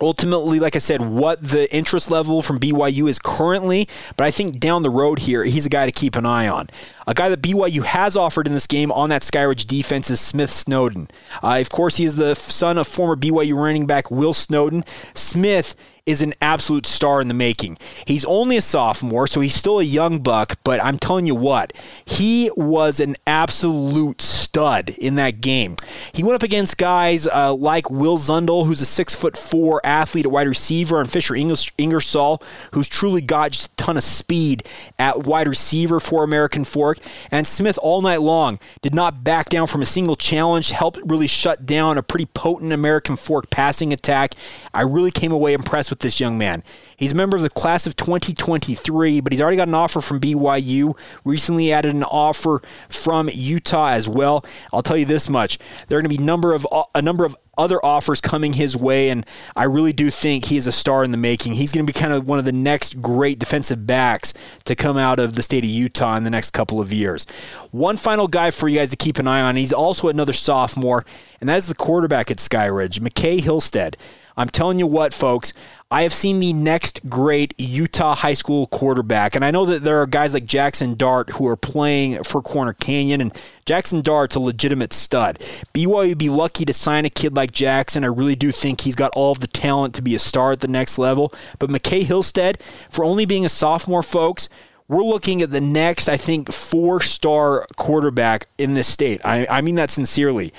ultimately, 0.00 0.58
like 0.60 0.76
I 0.76 0.78
said, 0.78 1.02
what 1.02 1.42
the 1.42 1.72
interest 1.74 2.10
level 2.10 2.42
from 2.42 2.58
BYU 2.58 3.08
is 3.08 3.18
currently, 3.18 3.88
but 4.16 4.24
I 4.24 4.30
think 4.30 4.58
down 4.58 4.82
the 4.82 4.90
road 4.90 5.20
here, 5.20 5.44
he's 5.44 5.66
a 5.66 5.70
guy 5.70 5.86
to 5.86 5.92
keep 5.92 6.16
an 6.16 6.26
eye 6.26 6.48
on. 6.48 6.68
A 7.06 7.14
guy 7.14 7.28
that 7.28 7.42
BYU 7.42 7.84
has 7.84 8.16
offered 8.16 8.46
in 8.46 8.52
this 8.52 8.66
game 8.66 8.90
on 8.92 9.10
that 9.10 9.22
Skyridge 9.22 9.66
defense 9.66 10.10
is 10.10 10.20
Smith 10.20 10.50
Snowden. 10.50 11.08
Uh, 11.42 11.58
of 11.60 11.70
course, 11.70 11.96
he 11.96 12.04
is 12.04 12.16
the 12.16 12.34
son 12.34 12.78
of 12.78 12.86
former 12.86 13.16
BYU 13.16 13.54
running 13.54 13.86
back 13.86 14.10
Will 14.10 14.34
Snowden. 14.34 14.84
Smith 15.14 15.74
is 16.06 16.22
an 16.22 16.34
absolute 16.40 16.86
star 16.86 17.20
in 17.20 17.28
the 17.28 17.34
making. 17.34 17.78
He's 18.06 18.24
only 18.24 18.56
a 18.56 18.62
sophomore, 18.62 19.26
so 19.26 19.40
he's 19.40 19.54
still 19.54 19.78
a 19.78 19.84
young 19.84 20.18
buck, 20.18 20.58
but 20.64 20.82
I'm 20.82 20.98
telling 20.98 21.26
you 21.26 21.34
what, 21.34 21.72
he 22.04 22.50
was 22.56 23.00
an 23.00 23.16
absolute 23.26 24.20
stud 24.22 24.90
in 24.90 25.14
that 25.16 25.40
game. 25.40 25.76
He 26.12 26.22
went 26.22 26.34
up 26.34 26.42
against 26.42 26.78
guys 26.78 27.26
uh, 27.26 27.54
like 27.54 27.90
Will 27.90 28.18
Zundel, 28.18 28.66
who's 28.66 28.80
a 28.80 28.86
six 28.86 29.14
foot 29.14 29.36
four 29.36 29.80
athlete 29.84 30.26
at 30.26 30.32
wide 30.32 30.48
receiver, 30.48 31.00
and 31.00 31.10
Fisher 31.10 31.34
Ingersoll, 31.34 32.42
who's 32.72 32.88
truly 32.88 33.20
got 33.20 33.52
just 33.52 33.72
a 33.72 33.76
ton 33.76 33.96
of 33.96 34.02
speed 34.02 34.64
at 34.98 35.24
wide 35.24 35.46
receiver 35.46 36.00
for 36.00 36.24
American 36.24 36.64
Fork. 36.64 36.98
And 37.30 37.46
Smith 37.46 37.78
all 37.82 38.02
night 38.02 38.20
long 38.20 38.58
did 38.82 38.94
not 38.94 39.22
back 39.22 39.48
down 39.48 39.66
from 39.66 39.82
a 39.82 39.86
single 39.86 40.16
challenge, 40.16 40.70
helped 40.70 40.98
really 41.04 41.26
shut 41.26 41.66
down 41.66 41.98
a 41.98 42.02
pretty 42.02 42.26
potent 42.26 42.72
American 42.72 43.16
Fork 43.16 43.50
passing 43.50 43.92
attack. 43.92 44.34
I 44.74 44.82
really 44.82 45.10
came 45.10 45.32
away 45.32 45.52
impressed 45.52 45.89
with 45.90 46.00
this 46.00 46.20
young 46.20 46.38
man. 46.38 46.62
He's 46.96 47.12
a 47.12 47.14
member 47.14 47.36
of 47.36 47.42
the 47.42 47.50
class 47.50 47.86
of 47.86 47.96
2023, 47.96 49.20
but 49.20 49.32
he's 49.32 49.40
already 49.40 49.56
got 49.56 49.68
an 49.68 49.74
offer 49.74 50.00
from 50.00 50.20
BYU. 50.20 50.96
Recently 51.24 51.72
added 51.72 51.94
an 51.94 52.04
offer 52.04 52.62
from 52.88 53.28
Utah 53.32 53.90
as 53.90 54.08
well. 54.08 54.44
I'll 54.72 54.82
tell 54.82 54.96
you 54.96 55.04
this 55.04 55.28
much: 55.28 55.58
there 55.88 55.98
are 55.98 56.02
going 56.02 56.10
to 56.10 56.18
be 56.18 56.22
number 56.22 56.54
of 56.54 56.66
uh, 56.70 56.84
a 56.94 57.02
number 57.02 57.24
of 57.24 57.36
other 57.60 57.84
offers 57.84 58.20
coming 58.20 58.54
his 58.54 58.76
way, 58.76 59.10
and 59.10 59.26
I 59.54 59.64
really 59.64 59.92
do 59.92 60.10
think 60.10 60.46
he 60.46 60.56
is 60.56 60.66
a 60.66 60.72
star 60.72 61.04
in 61.04 61.10
the 61.10 61.18
making. 61.18 61.54
He's 61.54 61.72
going 61.72 61.86
to 61.86 61.92
be 61.92 61.98
kind 61.98 62.12
of 62.12 62.26
one 62.26 62.38
of 62.38 62.46
the 62.46 62.52
next 62.52 63.02
great 63.02 63.38
defensive 63.38 63.86
backs 63.86 64.32
to 64.64 64.74
come 64.74 64.96
out 64.96 65.18
of 65.18 65.34
the 65.34 65.42
state 65.42 65.62
of 65.62 65.70
Utah 65.70 66.16
in 66.16 66.24
the 66.24 66.30
next 66.30 66.50
couple 66.52 66.80
of 66.80 66.92
years. 66.92 67.26
One 67.70 67.98
final 67.98 68.28
guy 68.28 68.50
for 68.50 68.66
you 68.66 68.78
guys 68.78 68.90
to 68.90 68.96
keep 68.96 69.18
an 69.18 69.28
eye 69.28 69.42
on. 69.42 69.56
He's 69.56 69.72
also 69.72 70.08
another 70.08 70.32
sophomore, 70.32 71.04
and 71.40 71.48
that 71.48 71.58
is 71.58 71.66
the 71.66 71.74
quarterback 71.74 72.30
at 72.30 72.38
Skyridge, 72.38 72.98
McCae 73.00 73.40
Hillstead. 73.40 73.96
I'm 74.36 74.48
telling 74.48 74.78
you 74.78 74.86
what, 74.86 75.12
folks, 75.12 75.52
I 75.90 76.02
have 76.02 76.12
seen 76.12 76.38
the 76.38 76.52
next 76.52 77.08
great 77.08 77.52
Utah 77.58 78.14
high 78.14 78.34
school 78.34 78.68
quarterback. 78.68 79.34
And 79.34 79.44
I 79.44 79.50
know 79.50 79.66
that 79.66 79.82
there 79.82 80.00
are 80.00 80.06
guys 80.06 80.32
like 80.32 80.44
Jackson 80.44 80.94
Dart 80.94 81.30
who 81.30 81.48
are 81.48 81.56
playing 81.56 82.22
for 82.22 82.40
Corner 82.40 82.72
Canyon, 82.72 83.20
and 83.20 83.42
Jackson 83.66 84.00
Dart's 84.00 84.36
a 84.36 84.40
legitimate 84.40 84.92
stud. 84.92 85.40
BYU 85.74 86.10
would 86.10 86.18
be 86.18 86.30
lucky 86.30 86.64
to 86.64 86.72
sign 86.72 87.04
a 87.04 87.10
kid 87.10 87.34
like 87.34 87.50
Jackson. 87.50 88.04
I 88.04 88.08
really 88.08 88.36
do 88.36 88.52
think 88.52 88.82
he's 88.82 88.94
got 88.94 89.10
all 89.16 89.32
of 89.32 89.40
the 89.40 89.48
talent 89.48 89.94
to 89.96 90.02
be 90.02 90.14
a 90.14 90.20
star 90.20 90.52
at 90.52 90.60
the 90.60 90.68
next 90.68 90.96
level. 90.96 91.34
But 91.58 91.70
McCae 91.70 92.04
Hillstead, 92.04 92.62
for 92.88 93.04
only 93.04 93.26
being 93.26 93.44
a 93.44 93.48
sophomore, 93.48 94.02
folks, 94.02 94.48
we're 94.86 95.04
looking 95.04 95.40
at 95.40 95.52
the 95.52 95.60
next, 95.60 96.08
I 96.08 96.16
think, 96.16 96.52
four 96.52 97.00
star 97.00 97.66
quarterback 97.76 98.46
in 98.58 98.74
this 98.74 98.88
state. 98.88 99.20
I, 99.24 99.46
I 99.48 99.60
mean 99.60 99.76
that 99.76 99.90
sincerely. 99.90 100.52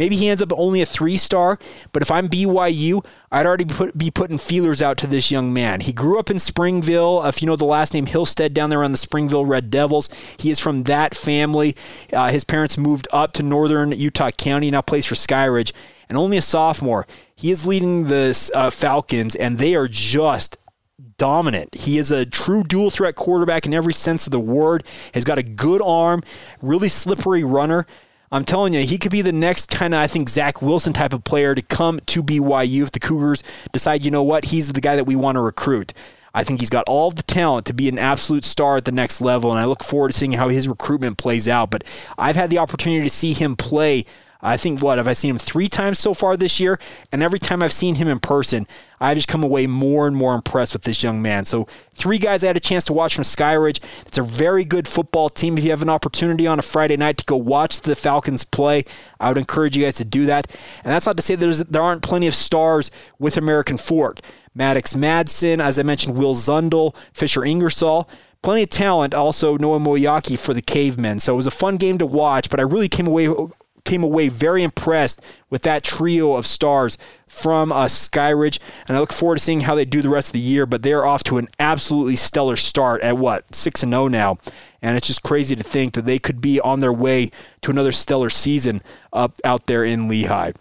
Maybe 0.00 0.16
he 0.16 0.30
ends 0.30 0.40
up 0.40 0.50
only 0.56 0.80
a 0.80 0.86
three 0.86 1.18
star, 1.18 1.58
but 1.92 2.00
if 2.00 2.10
I'm 2.10 2.26
BYU, 2.26 3.04
I'd 3.30 3.44
already 3.44 3.64
be, 3.64 3.74
put, 3.74 3.98
be 3.98 4.10
putting 4.10 4.38
feelers 4.38 4.80
out 4.80 4.96
to 4.96 5.06
this 5.06 5.30
young 5.30 5.52
man. 5.52 5.82
He 5.82 5.92
grew 5.92 6.18
up 6.18 6.30
in 6.30 6.38
Springville. 6.38 7.22
If 7.26 7.42
you 7.42 7.46
know 7.46 7.54
the 7.54 7.66
last 7.66 7.92
name 7.92 8.06
Hillstead 8.06 8.54
down 8.54 8.70
there 8.70 8.82
on 8.82 8.92
the 8.92 8.96
Springville 8.96 9.44
Red 9.44 9.70
Devils, 9.70 10.08
he 10.38 10.50
is 10.50 10.58
from 10.58 10.84
that 10.84 11.14
family. 11.14 11.76
Uh, 12.14 12.30
his 12.30 12.44
parents 12.44 12.78
moved 12.78 13.08
up 13.12 13.32
to 13.32 13.42
northern 13.42 13.92
Utah 13.92 14.30
County, 14.30 14.70
now 14.70 14.80
plays 14.80 15.04
for 15.04 15.16
Skyridge, 15.16 15.72
and 16.08 16.16
only 16.16 16.38
a 16.38 16.42
sophomore. 16.42 17.06
He 17.36 17.50
is 17.50 17.66
leading 17.66 18.04
the 18.04 18.50
uh, 18.54 18.70
Falcons, 18.70 19.36
and 19.36 19.58
they 19.58 19.74
are 19.74 19.86
just 19.86 20.56
dominant. 21.18 21.74
He 21.74 21.98
is 21.98 22.10
a 22.10 22.24
true 22.24 22.64
dual 22.64 22.88
threat 22.88 23.16
quarterback 23.16 23.66
in 23.66 23.74
every 23.74 23.92
sense 23.92 24.26
of 24.26 24.30
the 24.30 24.40
word. 24.40 24.82
Has 25.12 25.24
got 25.24 25.36
a 25.36 25.42
good 25.42 25.82
arm, 25.84 26.22
really 26.62 26.88
slippery 26.88 27.44
runner. 27.44 27.86
I'm 28.32 28.44
telling 28.44 28.74
you, 28.74 28.86
he 28.86 28.96
could 28.96 29.10
be 29.10 29.22
the 29.22 29.32
next 29.32 29.70
kind 29.70 29.92
of, 29.92 30.00
I 30.00 30.06
think, 30.06 30.28
Zach 30.28 30.62
Wilson 30.62 30.92
type 30.92 31.12
of 31.12 31.24
player 31.24 31.52
to 31.52 31.62
come 31.62 31.98
to 32.06 32.22
BYU 32.22 32.84
if 32.84 32.92
the 32.92 33.00
Cougars 33.00 33.42
decide, 33.72 34.04
you 34.04 34.12
know 34.12 34.22
what, 34.22 34.46
he's 34.46 34.72
the 34.72 34.80
guy 34.80 34.94
that 34.94 35.04
we 35.04 35.16
want 35.16 35.34
to 35.34 35.40
recruit. 35.40 35.92
I 36.32 36.44
think 36.44 36.60
he's 36.60 36.70
got 36.70 36.88
all 36.88 37.10
the 37.10 37.24
talent 37.24 37.66
to 37.66 37.74
be 37.74 37.88
an 37.88 37.98
absolute 37.98 38.44
star 38.44 38.76
at 38.76 38.84
the 38.84 38.92
next 38.92 39.20
level, 39.20 39.50
and 39.50 39.58
I 39.58 39.64
look 39.64 39.82
forward 39.82 40.12
to 40.12 40.16
seeing 40.16 40.30
how 40.32 40.48
his 40.48 40.68
recruitment 40.68 41.18
plays 41.18 41.48
out. 41.48 41.70
But 41.70 41.82
I've 42.16 42.36
had 42.36 42.50
the 42.50 42.58
opportunity 42.58 43.02
to 43.02 43.10
see 43.10 43.32
him 43.32 43.56
play 43.56 44.04
I 44.42 44.56
think 44.56 44.80
what 44.80 44.98
have 44.98 45.08
I 45.08 45.12
seen 45.12 45.32
him 45.32 45.38
three 45.38 45.68
times 45.68 45.98
so 45.98 46.14
far 46.14 46.36
this 46.36 46.58
year, 46.58 46.78
and 47.12 47.22
every 47.22 47.38
time 47.38 47.62
I've 47.62 47.72
seen 47.72 47.96
him 47.96 48.08
in 48.08 48.20
person, 48.20 48.66
I 49.00 49.14
just 49.14 49.28
come 49.28 49.42
away 49.42 49.66
more 49.66 50.06
and 50.06 50.16
more 50.16 50.34
impressed 50.34 50.72
with 50.72 50.82
this 50.82 51.02
young 51.02 51.22
man. 51.22 51.44
So 51.44 51.66
three 51.94 52.18
guys 52.18 52.44
I 52.44 52.48
had 52.48 52.56
a 52.56 52.60
chance 52.60 52.84
to 52.86 52.92
watch 52.92 53.14
from 53.14 53.24
Skyridge. 53.24 53.80
It's 54.06 54.18
a 54.18 54.22
very 54.22 54.64
good 54.64 54.86
football 54.86 55.28
team. 55.28 55.56
If 55.56 55.64
you 55.64 55.70
have 55.70 55.82
an 55.82 55.88
opportunity 55.88 56.46
on 56.46 56.58
a 56.58 56.62
Friday 56.62 56.96
night 56.96 57.18
to 57.18 57.24
go 57.24 57.36
watch 57.36 57.80
the 57.80 57.96
Falcons 57.96 58.44
play, 58.44 58.84
I 59.18 59.28
would 59.28 59.38
encourage 59.38 59.76
you 59.76 59.84
guys 59.84 59.96
to 59.96 60.04
do 60.04 60.26
that. 60.26 60.50
And 60.84 60.92
that's 60.92 61.06
not 61.06 61.16
to 61.16 61.22
say 61.22 61.34
there 61.34 61.82
aren't 61.82 62.02
plenty 62.02 62.26
of 62.26 62.34
stars 62.34 62.90
with 63.18 63.36
American 63.36 63.76
Fork. 63.76 64.20
Maddox 64.54 64.94
Madsen, 64.94 65.60
as 65.60 65.78
I 65.78 65.82
mentioned, 65.82 66.16
Will 66.16 66.34
Zundel, 66.34 66.94
Fisher 67.12 67.44
Ingersoll 67.44 68.08
plenty 68.42 68.62
of 68.62 68.70
talent. 68.70 69.14
Also, 69.14 69.56
Noah 69.58 69.78
Moeaki 69.78 70.38
for 70.38 70.54
the 70.54 70.62
Cavemen. 70.62 71.20
So 71.20 71.34
it 71.34 71.36
was 71.36 71.46
a 71.46 71.50
fun 71.50 71.76
game 71.76 71.98
to 71.98 72.06
watch, 72.06 72.48
but 72.50 72.58
I 72.58 72.62
really 72.62 72.88
came 72.88 73.06
away 73.06 73.28
came 73.84 74.02
away 74.02 74.28
very 74.28 74.62
impressed 74.62 75.20
with 75.48 75.62
that 75.62 75.82
trio 75.82 76.34
of 76.34 76.46
stars 76.46 76.98
from 77.28 77.72
uh, 77.72 77.86
Skyridge, 77.86 78.58
and 78.88 78.96
I 78.96 79.00
look 79.00 79.12
forward 79.12 79.36
to 79.36 79.44
seeing 79.44 79.60
how 79.60 79.74
they 79.74 79.84
do 79.84 80.02
the 80.02 80.08
rest 80.08 80.30
of 80.30 80.32
the 80.34 80.40
year. 80.40 80.66
But 80.66 80.82
they're 80.82 81.06
off 81.06 81.22
to 81.24 81.38
an 81.38 81.48
absolutely 81.58 82.16
stellar 82.16 82.56
start 82.56 83.02
at 83.02 83.18
what 83.18 83.54
six 83.54 83.82
and 83.82 83.92
zero 83.92 84.04
oh 84.04 84.08
now, 84.08 84.38
and 84.82 84.96
it's 84.96 85.06
just 85.06 85.22
crazy 85.22 85.54
to 85.56 85.62
think 85.62 85.94
that 85.94 86.06
they 86.06 86.18
could 86.18 86.40
be 86.40 86.60
on 86.60 86.80
their 86.80 86.92
way 86.92 87.30
to 87.62 87.70
another 87.70 87.92
stellar 87.92 88.30
season 88.30 88.82
up 89.12 89.40
out 89.44 89.66
there 89.66 89.84
in 89.84 90.08
Lehi. 90.08 90.54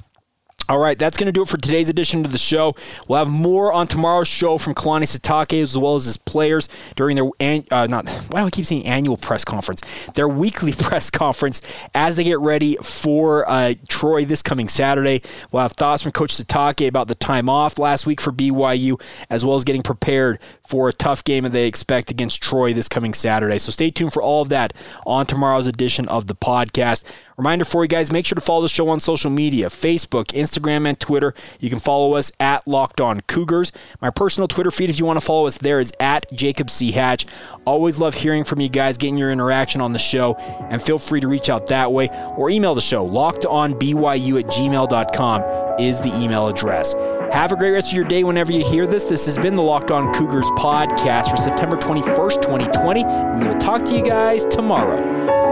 All 0.70 0.78
right, 0.78 1.00
that's 1.00 1.18
going 1.18 1.26
to 1.26 1.32
do 1.32 1.42
it 1.42 1.48
for 1.48 1.58
today's 1.58 1.90
edition 1.90 2.24
of 2.24 2.32
the 2.32 2.38
show. 2.38 2.76
We'll 3.08 3.18
have 3.18 3.28
more 3.28 3.74
on 3.74 3.88
tomorrow's 3.88 4.28
show 4.28 4.60
from 4.60 4.76
Kalani 4.76 5.06
Sitake 5.06 5.64
as 5.64 5.76
well 5.76 5.96
as 5.96 6.06
his 6.06 6.16
players 6.16 6.70
during 6.96 7.16
their 7.16 7.26
uh, 7.72 7.88
not 7.88 8.08
why 8.30 8.42
do 8.42 8.46
I 8.46 8.50
keep 8.52 8.68
saying 8.68 8.86
annual 8.86 9.18
press 9.18 9.44
conference? 9.44 9.82
Their 10.14 10.30
weekly 10.40 10.74
press 10.74 11.10
conference 11.10 11.64
as 11.96 12.18
they 12.18 12.24
get 12.24 12.38
ready 12.38 12.78
for 12.84 13.50
uh, 13.50 13.74
Troy 13.88 14.26
this 14.26 14.44
coming 14.44 14.68
Saturday. 14.68 15.24
We'll 15.52 15.64
have 15.64 15.72
thoughts 15.72 16.04
from 16.04 16.12
Coach 16.12 16.36
Sitake 16.36 16.88
about 16.88 17.08
the 17.08 17.16
time 17.16 17.50
off 17.50 17.80
last 17.80 18.06
week 18.06 18.22
for 18.22 18.32
BYU 18.32 19.02
as 19.32 19.44
well 19.44 19.56
as 19.56 19.64
getting 19.64 19.82
prepared 19.82 20.38
for 20.68 20.88
a 20.88 20.94
tough 20.94 21.24
game 21.24 21.46
that 21.46 21.52
they 21.52 21.66
expect 21.66 22.12
against 22.12 22.44
Troy 22.44 22.74
this 22.74 22.88
coming 22.88 23.16
Saturday. 23.16 23.58
So 23.58 23.72
stay 23.72 23.90
tuned 23.90 24.14
for 24.14 24.22
all 24.22 24.44
of 24.44 24.50
that 24.50 24.74
on 25.08 25.26
tomorrow's 25.26 25.66
edition 25.66 26.08
of 26.10 26.28
the 26.28 26.36
podcast. 26.36 27.06
Reminder 27.40 27.64
for 27.64 27.86
you 27.86 27.88
guys, 27.88 28.12
make 28.12 28.26
sure 28.26 28.36
to 28.36 28.42
follow 28.42 28.64
the 28.64 28.68
show 28.68 28.90
on 28.90 29.00
social 29.00 29.32
media 29.32 29.68
Facebook, 29.68 30.26
Instagram, 30.34 30.86
and 30.86 31.00
Twitter. 31.00 31.34
You 31.62 31.70
can 31.70 31.80
follow 31.80 32.16
us 32.16 32.34
at 32.42 32.68
Locked 32.68 33.00
On 33.00 33.22
Cougars. 33.22 33.72
My 34.02 34.10
personal 34.10 34.50
Twitter 34.50 34.72
feed, 34.72 34.90
if 34.90 35.00
you 35.00 35.06
want 35.06 35.22
to 35.22 35.26
follow 35.26 35.48
us 35.48 35.58
there, 35.58 35.80
is 35.80 35.94
at 36.02 36.30
Jacob 36.34 36.70
C. 36.70 36.92
Hatch. 36.92 37.26
Always 37.64 37.98
love 37.98 38.14
hearing 38.14 38.44
from 38.44 38.60
you 38.60 38.68
guys, 38.68 38.98
getting 38.98 39.18
your 39.18 39.32
interaction 39.32 39.80
on 39.80 39.94
the 39.94 40.00
show, 40.00 40.36
and 40.70 40.82
feel 40.82 41.00
free 41.00 41.22
to 41.22 41.30
reach 41.30 41.50
out 41.50 41.68
that 41.68 41.94
way 41.94 42.10
or 42.36 42.50
email 42.50 42.76
the 42.76 42.82
show. 42.82 43.08
LockedOnBYU 43.08 44.40
at 44.42 44.48
gmail.com 44.48 45.80
is 45.80 46.02
the 46.02 46.14
email 46.22 46.50
address. 46.50 46.92
Have 47.32 47.54
a 47.54 47.56
great 47.56 47.72
rest 47.72 47.92
of 47.92 47.96
your 47.96 48.04
day 48.04 48.26
whenever 48.26 48.52
you 48.52 48.66
hear 48.66 48.86
this. 48.86 49.06
This 49.06 49.26
has 49.28 49.38
been 49.38 49.56
the 49.56 49.64
Locked 49.64 49.92
On 49.92 50.14
Cougars 50.14 50.50
podcast 50.58 51.32
for 51.32 51.38
September 51.38 51.78
21st, 51.78 52.42
2020. 52.42 53.06
We 53.40 53.48
will 53.48 53.58
talk 53.60 53.86
to 53.86 53.96
you 53.96 54.04
guys 54.04 54.46
tomorrow. 54.46 55.49